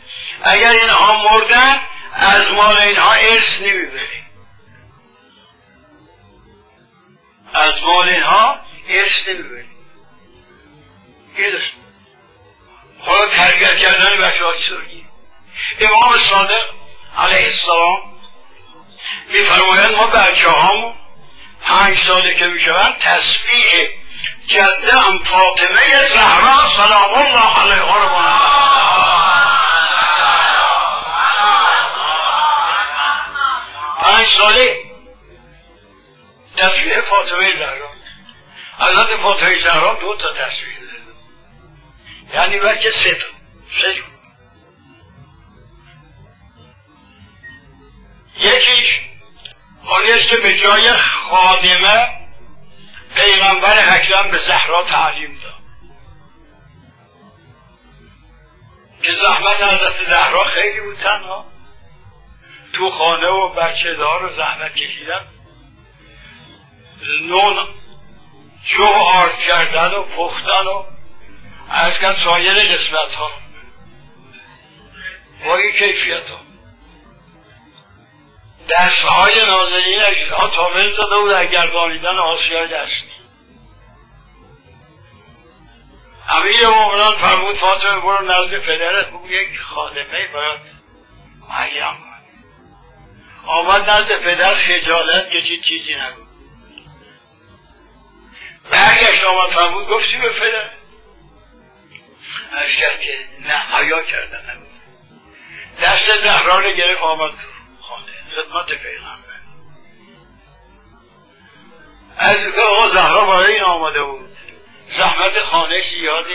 [0.43, 1.81] اگر اینها مردن
[2.13, 4.24] از مال اینها ارث نمی‌بره
[7.55, 9.65] از مال اینها ارث نمی‌بری
[13.01, 15.07] حالا تربیت کردن بچه ها چطوری
[15.81, 16.65] امام صادق
[17.19, 17.99] علیه السلام
[19.29, 20.95] میفرمایند ما بچه هامون
[21.63, 23.89] پنج ساله که می‌شوند تسبیح
[24.47, 28.09] جده هم فاطمه زهرا سلام الله علیها رو
[34.03, 34.94] پنج ساله
[36.57, 37.91] تصویر فاطمه زهرا.
[38.79, 41.03] حضرت فاطمه زهرا دو تا تصویر داره.
[42.35, 43.27] یعنی بلکه سه تا.
[43.81, 44.03] سه
[48.41, 49.01] یکیش
[49.85, 52.09] آنیست که به جای خادمه
[53.15, 55.55] پیغمبر اکرم به زهرا تعلیم داد.
[59.03, 61.47] که زحمت حضرت زهرا خیلی بود تنها.
[62.73, 65.34] تو خانه و بچه دار و زحمت کشیدن.
[67.23, 67.69] نون
[68.65, 70.85] جو آرد کردن و پختن و
[71.71, 73.31] از کن سایر قسمت ها.
[75.45, 76.41] با این کیفیت ها.
[78.69, 83.15] دست های نازنین ها تامل زده و در گردانیدن آسیای دستی.
[86.29, 90.61] امیر مومنان فرمود فاطمه برو نزد پدرت بگو یک خادمه باید
[91.49, 91.97] معیم
[93.47, 96.24] آمد نزد پدر خجالت که چیزی نگو
[98.71, 100.71] برگشت آمد فرمود گفتی به پدر.
[102.53, 104.75] از کرد که نه حیا کردن نگفت
[105.83, 107.49] دست زهرا رو گرفت آمد تو
[107.81, 109.25] خانه خدمت پیغمبر.
[112.17, 114.37] از که آقا زهرا برای این آمده بود.
[114.97, 116.31] زحمت خانه یادی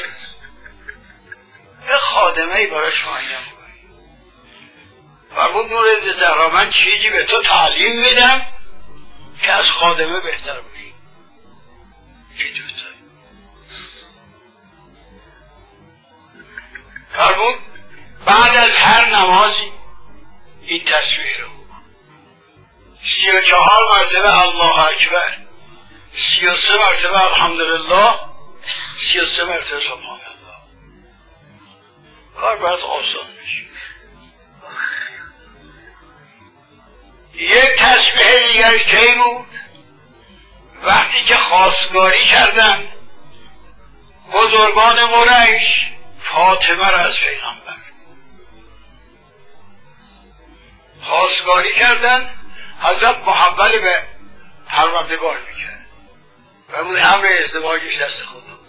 [1.89, 3.39] یه خادمه ای برای شمایم
[5.35, 8.45] فرمود نور زهرا من چیزی به تو تعلیم میدم
[9.41, 10.61] که از خادمه بهتر
[17.13, 17.59] فرمود
[18.25, 19.71] بعد از هر نمازی
[20.61, 21.49] این تصویر رو
[23.03, 25.37] سی و چهار مرتبه الله اکبر
[26.13, 28.19] سی و سه مرتبه الحمدلله
[28.97, 30.57] سی و سه مرتبه سبحان الله
[32.35, 33.67] کار باید آسان میشه
[37.33, 39.47] یک تسبیح دیگر کی بود؟
[40.83, 42.87] وقتی که خواستگاری کردن
[44.33, 45.87] بزرگان مرش
[46.23, 47.75] فاطمه را از پیغمبر.
[51.01, 52.29] خواستگاری کردن
[52.81, 54.03] حضرت محول به
[54.67, 55.85] پروردگار می‌کرد.
[56.83, 58.59] بود امر ازدواجش دست خدا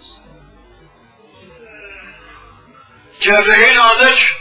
[3.20, 4.40] جبرئیل نازل شد.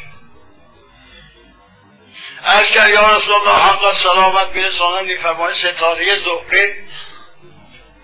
[2.44, 6.89] از کرد یا رسول الله حق سلامت میرسانم میفرماید ستاره زهره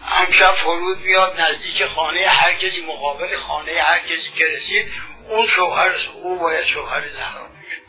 [0.07, 4.93] امشب فرود میاد نزدیک خانه هر کسی مقابل خانه هر کسی که رسید
[5.29, 5.91] اون شوهر
[6.21, 7.81] او باید شوهر زهرا میشه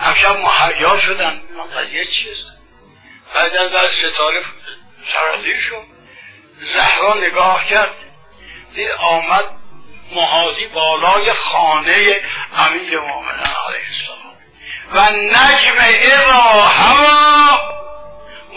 [0.00, 1.42] امشب محیا شدن
[1.76, 2.46] قضیه چیست
[3.34, 4.42] بعد از ستاره
[5.04, 5.86] سرازیر شد.
[6.58, 7.94] زهرا نگاه کرد
[8.74, 9.44] دید آمد
[10.12, 12.22] محاضی بالای خانه
[12.56, 13.51] امیر السلام
[14.94, 17.58] و نجم اذا هوا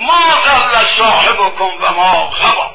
[0.02, 2.72] ما ضل صاحبکم و ما غوا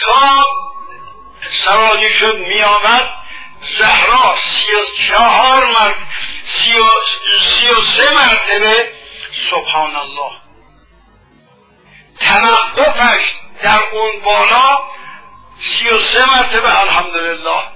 [0.00, 0.44] تا
[1.50, 3.14] سرازی شد می آمد
[3.78, 5.96] زهرا سی و چهار مرد
[6.44, 6.84] سی و,
[7.40, 8.92] سی و سه مرتبه.
[9.50, 10.32] سبحان الله
[12.20, 14.82] توقفش در اون بالا
[15.60, 17.75] سی و سه مرتبه الحمدلله.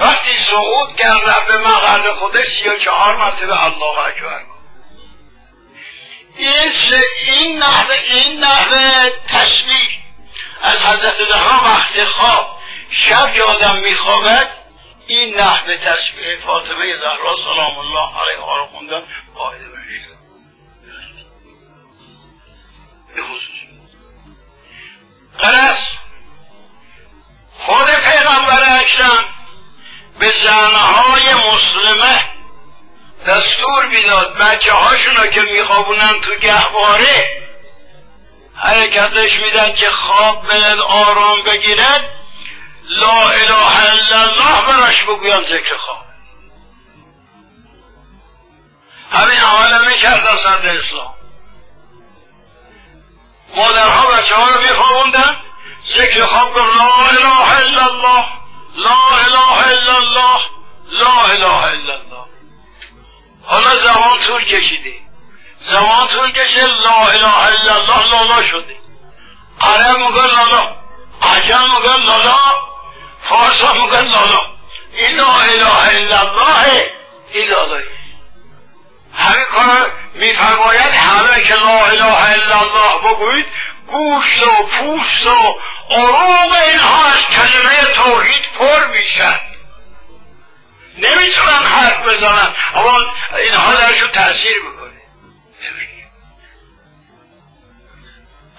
[0.00, 4.42] وقتی صعود کرد به مقعد خودش سی و چهار مرتبه الله اکبر
[6.36, 6.70] این
[7.26, 10.00] این نحوه این نحوه تشبیه.
[10.62, 12.58] از حضرت زهرا وقت خواب
[12.90, 14.50] شب که آدم میخوابد
[15.06, 19.02] این نحوه تشبیه فاطمه زهرا سلام الله علیها رو خوندن
[19.34, 19.80] قاعده بشه
[23.14, 23.60] به خصوص
[27.52, 29.39] خود پیغمبر اکرم
[30.20, 32.24] به زنهای مسلمه
[33.26, 37.42] دستور می‌داد بچه هاشون که میخوابونن تو گهواره
[38.54, 42.04] حرکتش میدن که خواب به آرام بگیرد
[42.84, 46.04] لا اله الا الله براش بگویان ذکر خواب.
[49.12, 51.14] همین عمل می‌کرد صد اسلام.
[53.54, 55.36] مادرها بچه ها رو میخوابوندن.
[55.96, 58.39] ذکر خواب لا اله الا الله.
[58.84, 60.40] لا اله الا الله.
[60.90, 62.24] لا اله الا الله.
[63.44, 64.94] حالا زمان طول کشیده
[65.70, 68.76] زمان طول کشیده لا اله الا الله لالا شده
[69.60, 70.76] عرب میگن لالا.
[71.22, 72.36] عجم میگن لالا.
[73.28, 74.42] فارس میگن لالا.
[74.92, 76.92] این لا اله الا الله
[77.32, 77.86] این لالایی
[79.14, 83.46] همین کار میفرماید همه که لا اله الا الله بگویید
[83.90, 85.58] گوشت و پوست و
[85.90, 89.40] عروق اینها از کلمه توحید پر می‌شد.
[90.98, 92.98] نمی‌تونن حرف بزنن اما
[93.38, 94.90] اینها درشون تاثیر می‌کنه.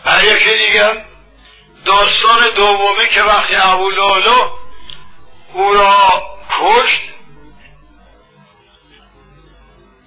[0.05, 1.05] و یکی دیگر
[1.85, 3.91] داستان دومی که وقتی ابو
[5.53, 7.10] او را کشت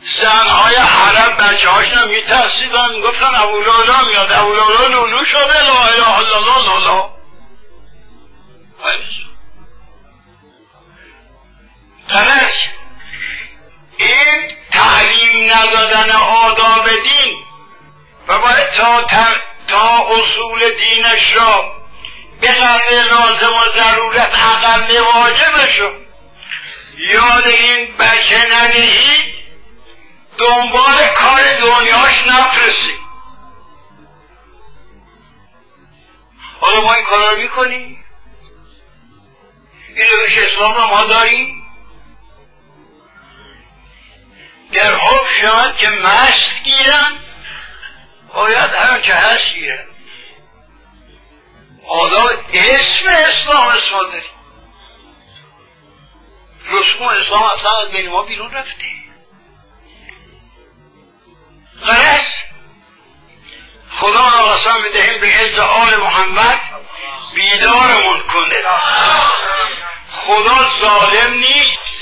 [0.06, 3.00] زنهای حرم بچه هاشون میترسیدن.
[3.00, 4.32] گفتن ابو لولا میاد.
[4.32, 5.62] ابو لولا لولو شده.
[5.62, 6.84] لا اله الا الله.
[6.84, 7.14] لالا
[12.08, 12.70] درش
[13.96, 17.44] این تعلیم ندادن آداب دین
[18.28, 19.02] و باید تا,
[19.68, 21.72] تا اصول دینش را
[22.40, 25.92] به قدر لازم و ضرورت اقل واجبشو
[26.98, 29.33] یاد این بچه ندهید
[30.38, 33.04] دنبال کار دنیاش نفرسید
[36.60, 38.04] حالا ما این کار رو می‌کنیم.
[39.96, 41.64] این روش اسلام ما داریم.
[44.72, 47.18] در حب شد که مست گیرن.
[48.34, 49.86] باید هر که هست گیرن.
[51.86, 54.22] حالا اسم اسلام اسم داریم
[56.66, 59.03] رسوم اسلام اصلا بین ما بیرون رفته.
[61.86, 62.34] غرض
[63.90, 66.60] خدا را قسم می‌دهیم به عز آل محمد
[67.34, 68.62] بیدارمون کنه.
[70.10, 71.94] خدا ظالم نیست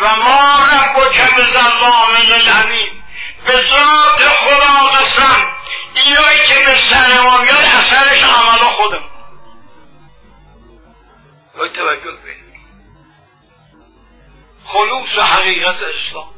[0.00, 3.02] و ما رب که به ظلام للعبید.
[3.46, 5.52] به ذات خدا قسم
[5.94, 9.04] اینایی که به سر ما میاد اثرش عمل خودم
[11.56, 12.12] باید توجه
[14.64, 16.31] خلوص حقیقت اسلام.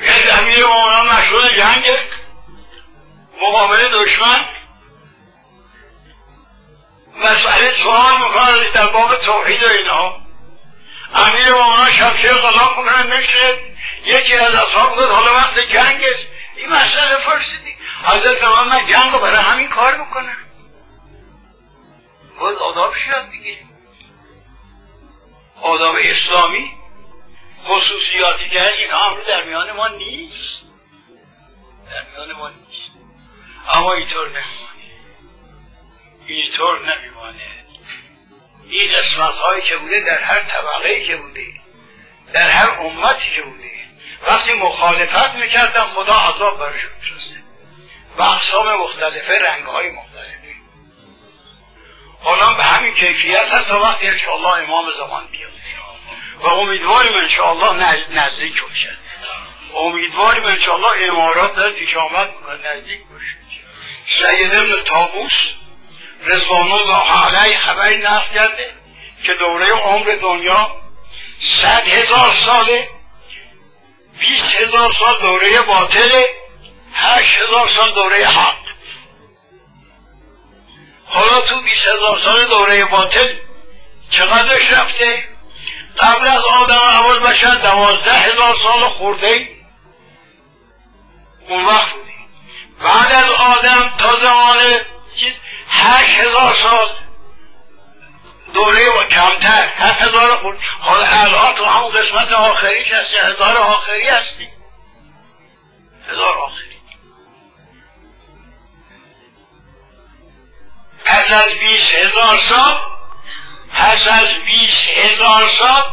[0.00, 1.84] یه امیر مولانا مشهور جنگ
[3.42, 4.44] مقابل دشمن.
[7.16, 10.20] مسئله سوال می‌کنه در باب توحید و اینها.
[11.14, 13.58] امیر مولانا شبشه قضا کنه نشه
[14.04, 16.26] یکی از اصحاب گفت حالا وقت جنگ است
[16.56, 20.36] این مسئله فرسیدی حضرت من جنگ رو برای همین کار می‌کنم
[22.40, 23.58] باید آداب شد دیگه.
[25.62, 26.73] آداب اسلامی.
[27.64, 30.62] خصوصیاتی که هست هم در میان ما نیست.
[31.90, 32.90] در میان ما نیست.
[33.72, 34.68] اما اینطور نمیمانه.
[36.26, 37.64] اینطور نمیمانه.
[38.68, 41.46] این قسمت هایی که بوده در هر طبقه که بوده
[42.32, 43.70] در هر امتی که بوده.
[44.26, 47.44] وقتی مخالفت می‌کردن خدا عذاب برشون میفرسته
[48.18, 50.54] و اقسام مختلفه رنگ های مختلفه.
[52.20, 55.52] حالا به همین کیفیت هست تا وقتی انشاءالله امام زمان بیاد.
[56.40, 59.04] و امیدواریم انشاءالله نزدیک باشد.
[59.76, 63.36] امیدواریم انشاءالله امارات در آمد نزدیک باشه
[64.06, 65.48] سید ابن تابوس
[66.24, 68.74] رضوان الله علیه خبری نقل کرده
[69.24, 70.76] که دوره عمر دنیا
[71.40, 72.88] صد هزار ساله
[74.20, 76.28] بیست هزار سال دوره باطله
[76.94, 78.64] هشت هزار سال دوره حق.
[81.06, 83.36] حالا تو بیست هزار سال دوره باطل
[84.10, 85.33] چقدرش رفته؟
[85.98, 89.48] قبل از آدم اول بشر دوازده هزار سال خورده
[91.48, 91.94] اون وقت
[92.80, 94.58] بعد از آدم تا زمان
[95.16, 95.34] چیز
[95.68, 96.88] هشت هزار سال.
[98.54, 100.58] دوره و کمتر هفت هزار خورد.
[100.80, 104.48] حالا الان تو همون قسمت آخریش هستی هزار آخری هستی.
[106.08, 106.74] هزار آخری.
[111.04, 112.93] پس از بیس هزار سال
[113.74, 115.84] پس از بیس هزار سال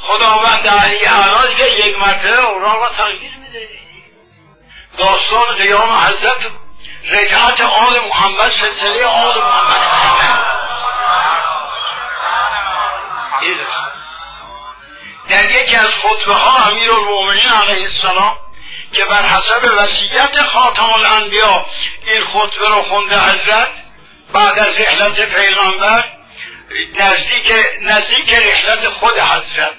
[0.00, 3.68] خداوند علی اعلی یک مرتبه اونا را تغییر میده.
[4.98, 6.50] داستان قیام حضرت
[7.10, 10.56] رجعت آل محمد سلسله آل محمد.
[15.28, 18.38] در یکی از خطبه ها امیر المؤمنین علیه السلام
[18.92, 21.66] که بر حسب وصیت خاتم الانبیا
[22.06, 23.82] این خطبه رو خونده حضرت
[24.32, 26.15] بعد از رحلت پیغمبر
[26.98, 29.74] نزدیک نزدیک رحلت خود حضرت.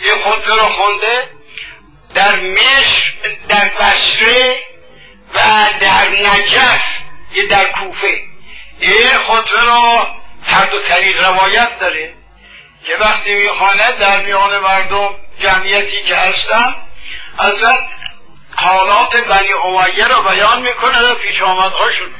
[0.00, 1.30] این خطبه رو خونده
[2.14, 3.12] در مصر
[3.48, 4.62] در بصره
[5.34, 5.40] و
[5.80, 6.98] در نجف
[7.34, 8.20] یه در کوفه.
[8.80, 10.06] این خطبه رو
[10.46, 12.14] هر دو طریق روایت داره
[12.86, 15.08] که وقتی می‌خواند در میان مردم
[15.40, 16.76] جمعیتی که هستن
[17.38, 17.88] حضرت
[18.56, 22.14] حالات بنی امیه را بیان می‌کنه و پیش آمدهاشون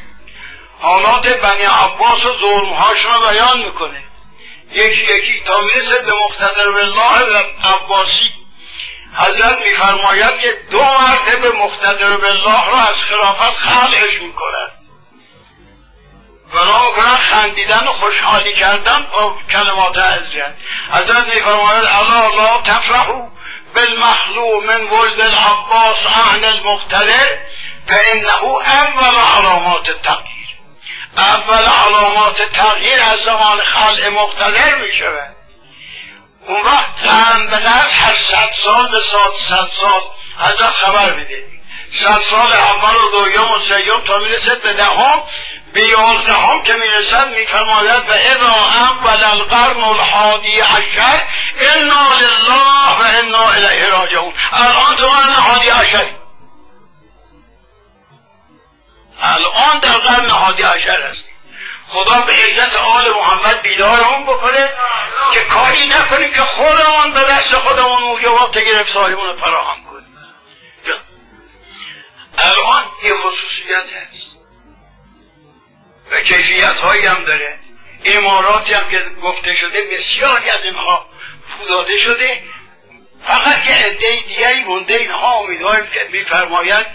[0.80, 4.02] حالات بنی عباس و ظلمهاشون را بیان می‌کنه.
[4.74, 6.78] یکی یکی تا می‌رسه به مقتدر و
[7.64, 8.32] عباسی
[9.14, 14.72] حضرت میفرماید که دو مرتبه مقتدر بالله را از خلافت خلعش می‌کند.
[16.52, 20.54] بنا می‌کنن خندیدن و خوشحالی کردن با کلمات حضرت
[20.92, 23.28] حضرت میفرماید الا لا تفرحوا
[23.74, 27.38] بالمخلوع من ولد العباس اهل المقتدر
[27.86, 30.31] فانه اول علامات التغییر
[31.16, 35.36] اول علامات تغییر از زمان خلع مقتدر می شود.
[36.46, 40.02] اون وقت قرن به هر صد سال به صد صد سال
[40.38, 41.44] حضرت خبر میده
[41.92, 45.22] صد سال اول و دویم و سیوم تا می‌رسد به دهم
[45.72, 48.54] به یازدهم که می‌رسد میفرماید و اذا
[48.90, 51.22] اول القرن الحادی عشر
[51.60, 54.34] انا لله و انا الیه راجعون.
[54.52, 56.21] الان تو قرن حادی عشر
[59.22, 61.24] الان در قرن حادی عشر هست
[61.88, 64.68] خدا به عزت آل محمد بیدارمون بکنه
[65.34, 70.02] که کاری نکنیم که خودمون به دست خودمون موجبات گرفتاریمون رو فراهم کنیم
[72.38, 74.32] الان یه خصوصیت هست.
[76.10, 77.58] و کیفیت هایی هم داره.
[78.04, 81.06] اماراتی هم که گفته شده بسیاری از اینها
[81.48, 82.42] فوداده شده.
[83.26, 84.94] فقط یه عده دیگری مونده.
[84.94, 86.86] اینها امیدواریم که میفرماید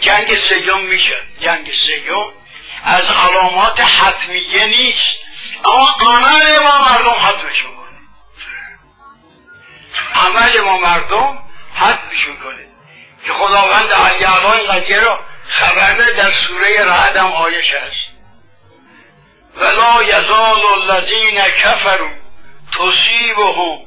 [0.00, 2.32] جنگ سیوم میشه جنگ سیوم
[2.84, 5.18] از علامات حتمیه نیست.
[5.64, 7.98] اما عمل ما مردم حتمش می‌کنه.
[10.14, 11.38] عمل ما مردم
[11.74, 12.66] حتمش می‌کنه.
[13.26, 18.06] که خداوند علی این قضیه را خبر در سوره رعد هم آیش هست.
[19.56, 22.08] ولا یزال الذین کفروا
[22.78, 23.78] تصیبهم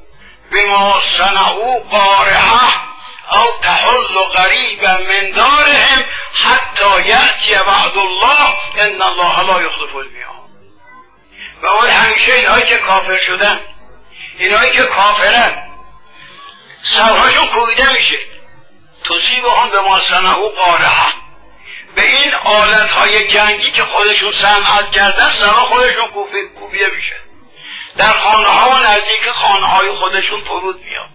[0.52, 2.86] بما صنعوا قارعه
[3.32, 10.36] او تحل قریبا من دارهم حتی یأتی وعد الله ان الله لا یخلف المیعاد
[11.62, 13.62] و اون همیشه اینهایی که کافر شدن
[14.38, 15.66] اینهایی که کافرن
[16.94, 18.18] سرهاشون کوبیده میشه.
[19.10, 21.14] تصیب هم به ما صنعو قارعه.
[21.96, 26.08] به این آلت های جنگی که خودشون صنعت کردن سرها خودشون
[26.56, 27.16] کوبیده میشه.
[27.98, 31.10] در خانه ها و نزدیک خانه های خودشون فرود میاد.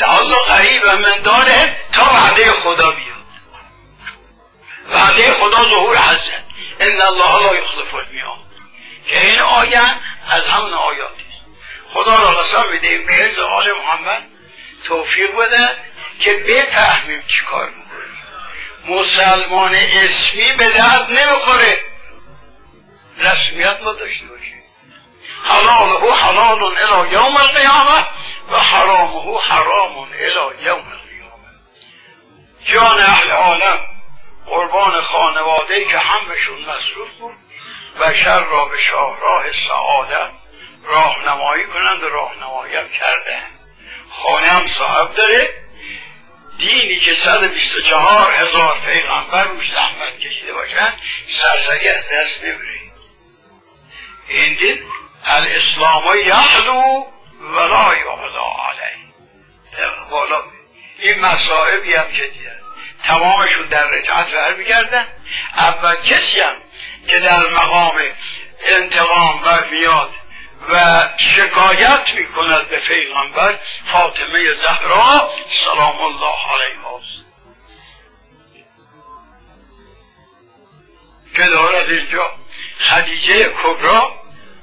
[0.00, 3.10] تعالی قریب من داره تا وعده خدا بیاد.
[4.92, 6.44] وعده خدا ظهور حضرت.
[6.80, 8.38] ان الله لا یخلف المیاد
[9.06, 9.80] که این آیه
[10.30, 11.24] از همون آیاتی
[11.90, 14.22] خدا را قسم بدهیم به عز آل محمد
[14.84, 15.68] توفیق بده
[16.20, 19.00] که بفهمیم چی کار می‌کنیم.
[19.00, 21.80] مسلمان اسمی به درد نمی‌خوره.
[23.18, 24.24] رسمیت ما داشته
[25.44, 28.06] حلاله حلال الى یوم القیامه
[28.50, 31.50] و حرامه حرام الى یوم القیامه.
[32.64, 33.86] جان اهل عالم
[34.46, 37.36] قربان خانواده که همشون مصروف بود
[38.00, 40.30] بشر را به شاهراه سعادت
[40.84, 43.42] راهنمایی کنند و راهنمایی هم کرده
[44.10, 45.48] خانه هم صاحب داره.
[46.58, 50.92] دینی که 124 هزار پیغمبر روش زحمت کشیده باشن
[51.28, 52.80] سرسری از دست نمیره.
[54.28, 54.82] این دین
[55.26, 57.06] الاسلام یحلو
[57.40, 59.00] ولا یعلا علیه.
[60.98, 62.60] این مسائبی هم که دیدن
[63.04, 65.06] تمامشون در رجعت برمیگردن
[65.56, 66.56] اول کسی هم
[67.08, 67.94] که در مقام
[68.60, 70.10] انتقام و میاد
[70.68, 73.58] و شکایت می‌کند به پیغمبر
[73.92, 77.20] فاطمه زهرا سلام الله علیها است.
[81.34, 82.30] که دارد اینجا
[82.80, 84.19] خدیجه کبرا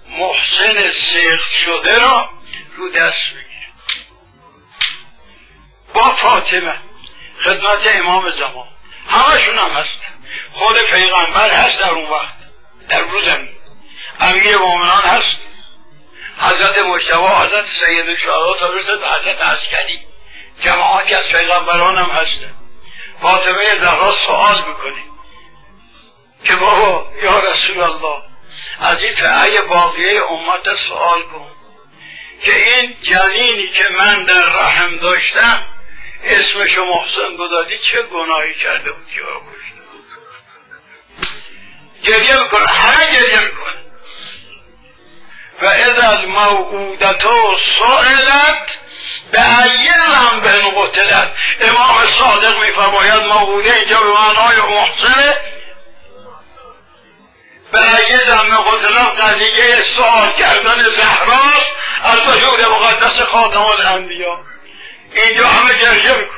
[0.09, 2.29] محسن سیخت شده را
[2.77, 3.47] رو دست بگیر
[5.93, 6.73] با فاطمه
[7.43, 8.67] خدمت امام زمان.
[9.07, 10.13] همشون هم هستن.
[10.51, 12.33] خود پیغمبر هست در اون وقت.
[12.89, 13.47] در روزم
[14.19, 15.37] امیر مؤمنان هست.
[16.37, 19.99] حضرت مجتبا حضرت سید شهدا تا رسد به حضرت عسکری.
[20.63, 22.53] جماعتی از پیغمبران هم هستن.
[23.21, 25.03] فاطمه زهرا سوال می‌کنه.
[26.45, 28.26] که بابا یا رسول الله
[28.81, 31.51] از این فعی باقیه امت سوال کن.
[32.41, 35.67] که این جنینی که من در رحم داشتم
[36.23, 39.21] اسمشو محسن گذاری چه گناهی کرده بود که
[42.11, 43.77] گریه می‌کنه همه گریه می‌کنه.
[45.61, 48.77] و اذا الموعودتا سائلت
[49.31, 55.56] به ایه به قتلت امام صادق میفرماید موعوده اینجا به معنای محسنه
[57.77, 61.71] به ایه زن قتلت قضیه سوال کردن زهراست
[62.03, 64.45] از وجود مقدس خاتم الانبیا.
[65.13, 66.37] اینجا همه گریه میکن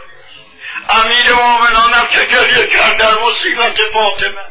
[0.90, 4.42] امیر مومنانم که گریه کرد در مصیبت فاطمه.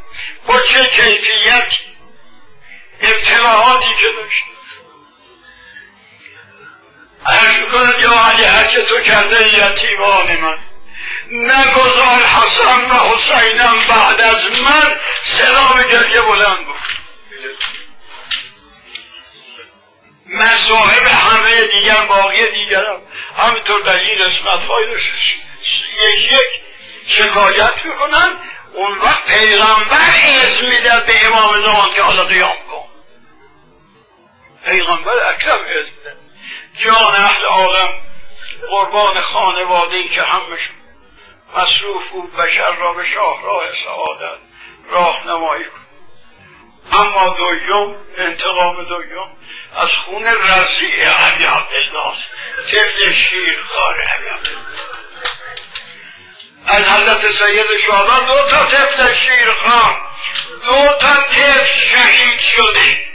[0.46, 1.74] با چه کیفیت؟
[3.02, 4.44] ابتلاعاتی که داشت.
[7.26, 10.58] عرض می‌کند یا علی هرچه تو کرده یتیمان من
[11.30, 14.96] نگذار حسن و حسینم بعد از من.
[15.24, 16.76] سلام گریه بلند بود
[20.26, 23.00] مصاحب همه دیگر باقی دیگرم.
[23.36, 26.40] همینطور در این قسمت های یک یک
[27.06, 28.36] شکایت می‌کنن.
[28.74, 29.96] اون وقت پیغمبر
[30.44, 32.88] اسم میده به امام زمان که حالا قیام کن.
[34.66, 36.16] پیغمبر اکرم اسم میده
[36.76, 37.88] جان اهل عالم
[38.70, 40.77] قربان خانواده ای که همشون
[41.56, 44.38] مصروف بود بشر را به شاهراه سعادت
[44.90, 45.78] راهنمایی کن.
[46.92, 49.28] اما دویم انتقام دویم
[49.76, 52.16] از خون رضیع علی عبدالله
[52.70, 54.28] طفل شیرخوار علی
[56.66, 60.00] از حضرت سید شعبان دو تا طفل شیرخوار
[60.64, 63.07] دو تا طفل شهید شده.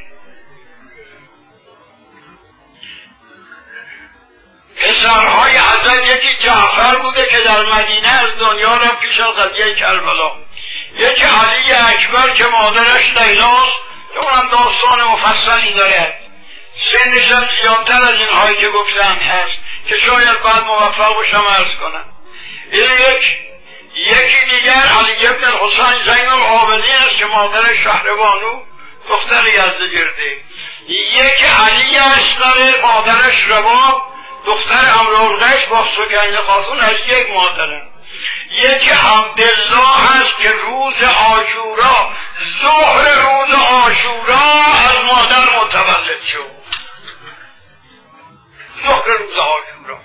[4.76, 10.32] پسرهای حضرت یکی جعفر بوده که در مدینه از دنیا را پیش از قضیه کربلا.
[10.98, 13.80] یکی علی اکبر که مادرش لیلاست
[14.22, 16.18] اونم داستان مفصلی داره.
[16.76, 19.60] سنش هم زیادتر از اینهایی که گفتن هست
[19.90, 22.06] که شاید بعد موفق باشم ارز کنم.
[22.72, 23.40] این یک
[23.96, 28.62] یکی دیگر علی ابن الحسین زین العابدین است که مادر شهربانو
[29.10, 30.38] دختر یزدگرده
[30.90, 34.13] یکی علی اصغر مادرش رباب
[34.46, 37.82] دختر امرالغش با سکین خاتون از یک مادره
[38.52, 42.12] یکی عبدالله هست که روز آشورا
[42.62, 46.52] ظهر روز آشورا از مادر متولد شد.
[48.84, 50.00] ظهر روز آشورا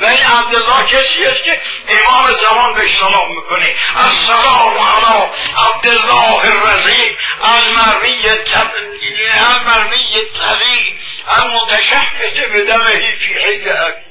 [0.00, 3.74] و این عبدالله کسی است که امام زمان بهش سلام می‌کنه.
[3.96, 8.18] السلام علی عبدالله الرزی المرمی
[9.28, 14.04] المرمی طویل المتشهد به دمه فی حج ابی.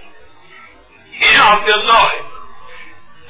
[1.19, 2.11] این عبدالله.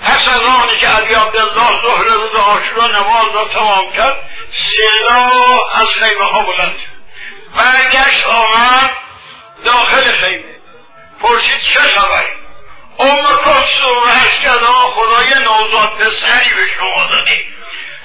[0.02, 5.88] پس از آنی که عبی عبدالله ظهر روز آشورا نماز را تمام کرد صدا از
[5.88, 6.76] خیمه ها بلند
[7.56, 8.92] برگشت آمد
[9.66, 10.54] داخل خیمه.
[11.20, 12.34] پرسید چه خبری؟
[13.00, 17.46] ام کلسوم هست که خدای نوزاد پسری به شما دادی.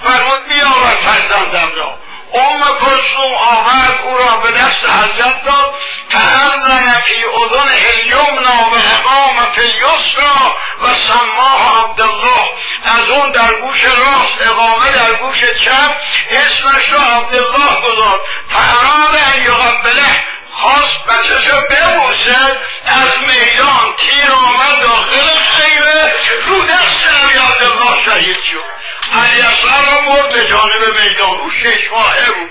[0.03, 1.99] فرمود بیاور فرزندم را.
[2.33, 5.73] ام کلسوم آورد او را به دست حضرت داد.
[6.09, 12.49] فانزن فی اذن الیمنا و اقام فی الیسرا و سماه عبدالله.
[12.85, 15.95] از اون در گوش راست اقامه در گوش چپ
[16.29, 18.19] اسمش را عبدالله گذارد
[18.49, 22.57] فاراد ان یقبله خواست بچهش رو ببوسد.
[22.85, 26.13] از میدان تیر آمد داخل خیمه.
[26.45, 28.78] رو دست نبی عبدالله شهید شد.
[29.13, 29.41] علی
[29.85, 32.49] را مرد جانب میدان او شش ماهه بود.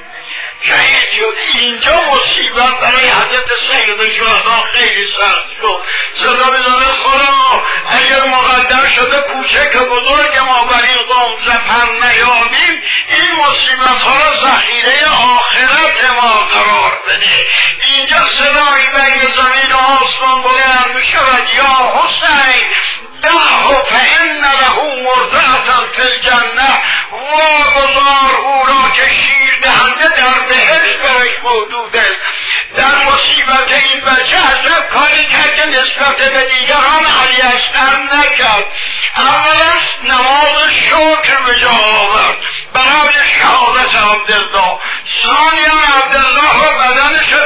[0.63, 5.83] شهید شد اینجا مصیبت برای حضرت سید شهدا خیلی سخت شد.
[6.15, 13.33] صدا بداره خدا اگر مقدر شده کوچک بزرگ ما بر این قوم زفر نیابیم این
[13.37, 17.47] مصیبت ها را ذخیره آخرت ما قرار بده.
[17.85, 21.49] اینجا صدایی بین زمین و آسمان بلند می‌شود.
[21.57, 22.67] یا حسین
[23.23, 31.43] دعه فان له مرضعتا فی الجنه واگذار او را که شیر دهنده در بهشت برش
[31.43, 32.07] موجوده.
[32.77, 38.67] در مصیبت این بچه حضرت کاری کرد که نسبت به دیگران علی اصغر نکرد.
[39.17, 42.37] اولش نماز شکر به جا آورد.
[42.73, 44.79] برای شهادت عبدالله.
[45.23, 47.39] ثانیا عبدالله و بدنش رو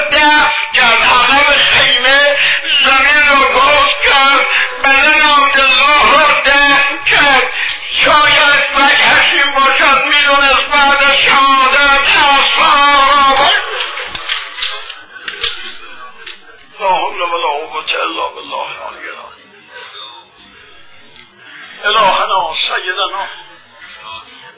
[22.54, 23.28] سیدنا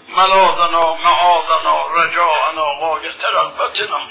[0.09, 4.07] ملاذنا معاذنا رجاءنا غایت رغبتنا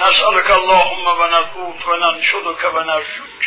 [0.00, 3.42] نسألك اللهم ونذكوك وننشدك ونرجوك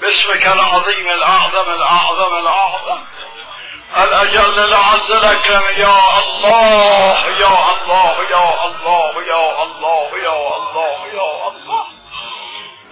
[0.00, 3.04] باسمك العظيم الأعظم الأعظم الأعظم
[3.96, 11.06] الأجل الأعز الأكرم يا الله يا الله يا الله يا الله يا الله يا الله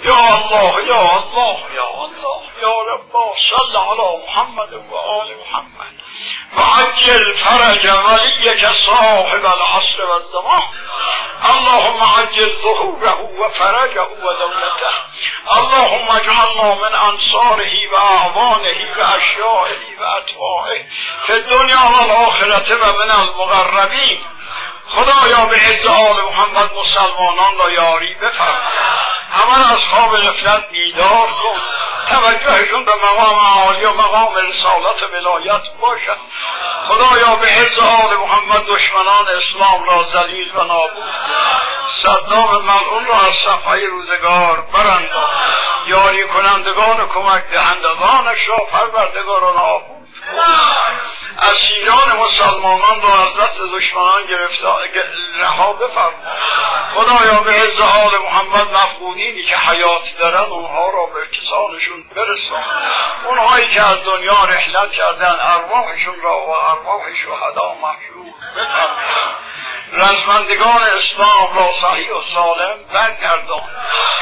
[0.05, 3.34] يا الله يا الله يا الله يا رب.
[3.36, 5.92] صل على محمد وآل محمد.
[6.59, 10.68] وعجل فرج وليك صاحب العصر والزمان.
[11.44, 14.94] اللهم عجل ظهوره وفرجه ودولته.
[15.57, 20.84] اللهم اجعلنا من أنصاره وأعوانه وأشيائه وأتباعه
[21.26, 24.24] في الدنيا والآخرة ومن المقربين
[24.91, 28.70] خدایا به آل محمد مسلمانان را یاری بفرما
[29.30, 31.57] همه از خواب غفلت بیدار کن.
[32.09, 36.16] توجهشون به مقام عالی و مقام رسالت ولایت باشد.
[36.88, 41.14] خدایا به عز آل محمد دشمنان اسلام را ذلیل و نابود
[41.88, 45.30] صدام ملعون را از صفحه روزگار برانداز.
[45.86, 49.99] یاری کنندگان و کمک دهندگانش را پروردگار و نابود
[51.53, 54.22] اسیران مسلمانان را از دست دشمنان
[55.40, 56.36] رها بفرما
[56.94, 62.64] خدایا به عز آل محمد مفقودینی که حیات دارن اونها را به کسانشون برسان.
[63.24, 69.34] اونهایی که از دنیا رحلت کردن ارواحشون را و ارواح شهدا محشور بفرما
[69.92, 73.68] رزمندگان اسلام را صحیح و سالم برگردان.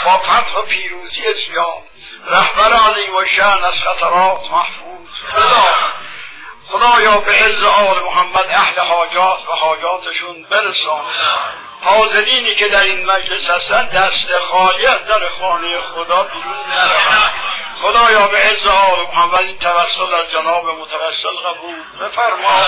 [0.04, 1.82] با فتح و پیروزی اسلام
[2.26, 5.92] رهبر عظیم و شأن از خطرات محفوظ بدار
[6.68, 11.04] خدایا به عز آل محمد اهل حاجات و حاجاتشون برسان.
[11.80, 17.32] حاضرینی که در این مجلس هستن دست خالی از در خانه خدا بیرون نرود
[17.82, 22.66] خدایا به عز آل محمد این توسل از جناب متوسل قبول بفرما.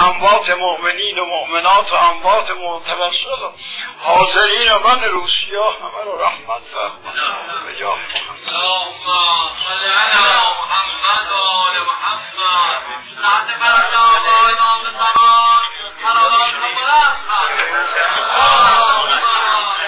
[0.00, 3.48] اموات مؤمنین و مؤمنات و اموات متوسل.
[3.98, 7.12] حاضرین و من روسیا همه رو رحمت فرما
[7.66, 10.28] به جا اللهم صل على
[10.60, 12.82] محمد محمد.
[13.22, 15.62] تحت فرجا قائمان بزمان
[16.04, 17.16] حرارات بلند
[18.36, 19.22] اللهم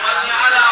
[0.03, 0.70] صل على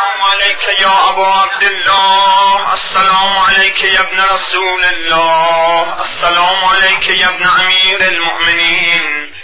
[0.00, 2.72] السلام عليك يا أبا عبد الله.
[2.74, 5.96] السلام عليك يا ابن رسول الله.
[6.00, 9.34] السلام عليك يا ابن أمير المؤمنين.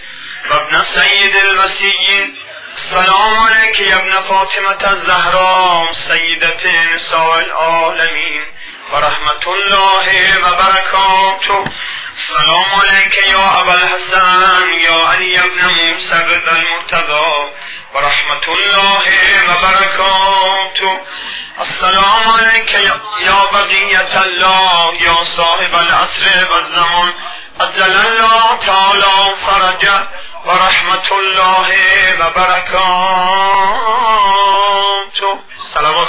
[0.50, 2.36] وابن سيد الوسيين
[2.76, 5.92] السلام عليك يا ابن فاطمة الزهراء.
[5.92, 8.44] سيدة نساء العالمين.
[8.92, 10.07] ورحمة الله
[10.38, 11.64] وبركاته.
[12.16, 14.70] السلام عليك يا أبا الحسن.
[14.80, 17.52] يا علي بن موسى بن المرتضى.
[17.94, 19.02] ورحمة الله
[19.51, 21.01] وبركاته
[21.61, 27.12] السلام عليك يا- بقية الله يا صاحب العصر والزمان
[27.61, 30.09] أجل الله تعالى فرجه
[30.44, 31.68] ورحمة الله
[34.07, 36.09] وبركاته صلوات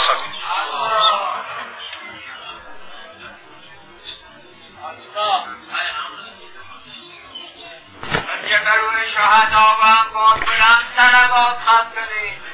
[8.65, 12.46] درون شهدا و انباد بلند سلوات خط کنید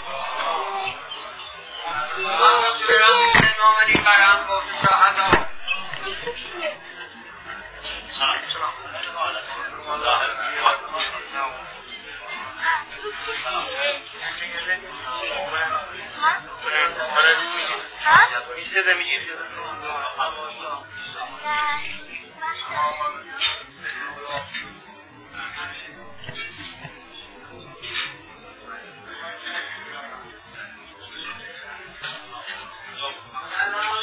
[18.58, 19.24] میشه میگی نه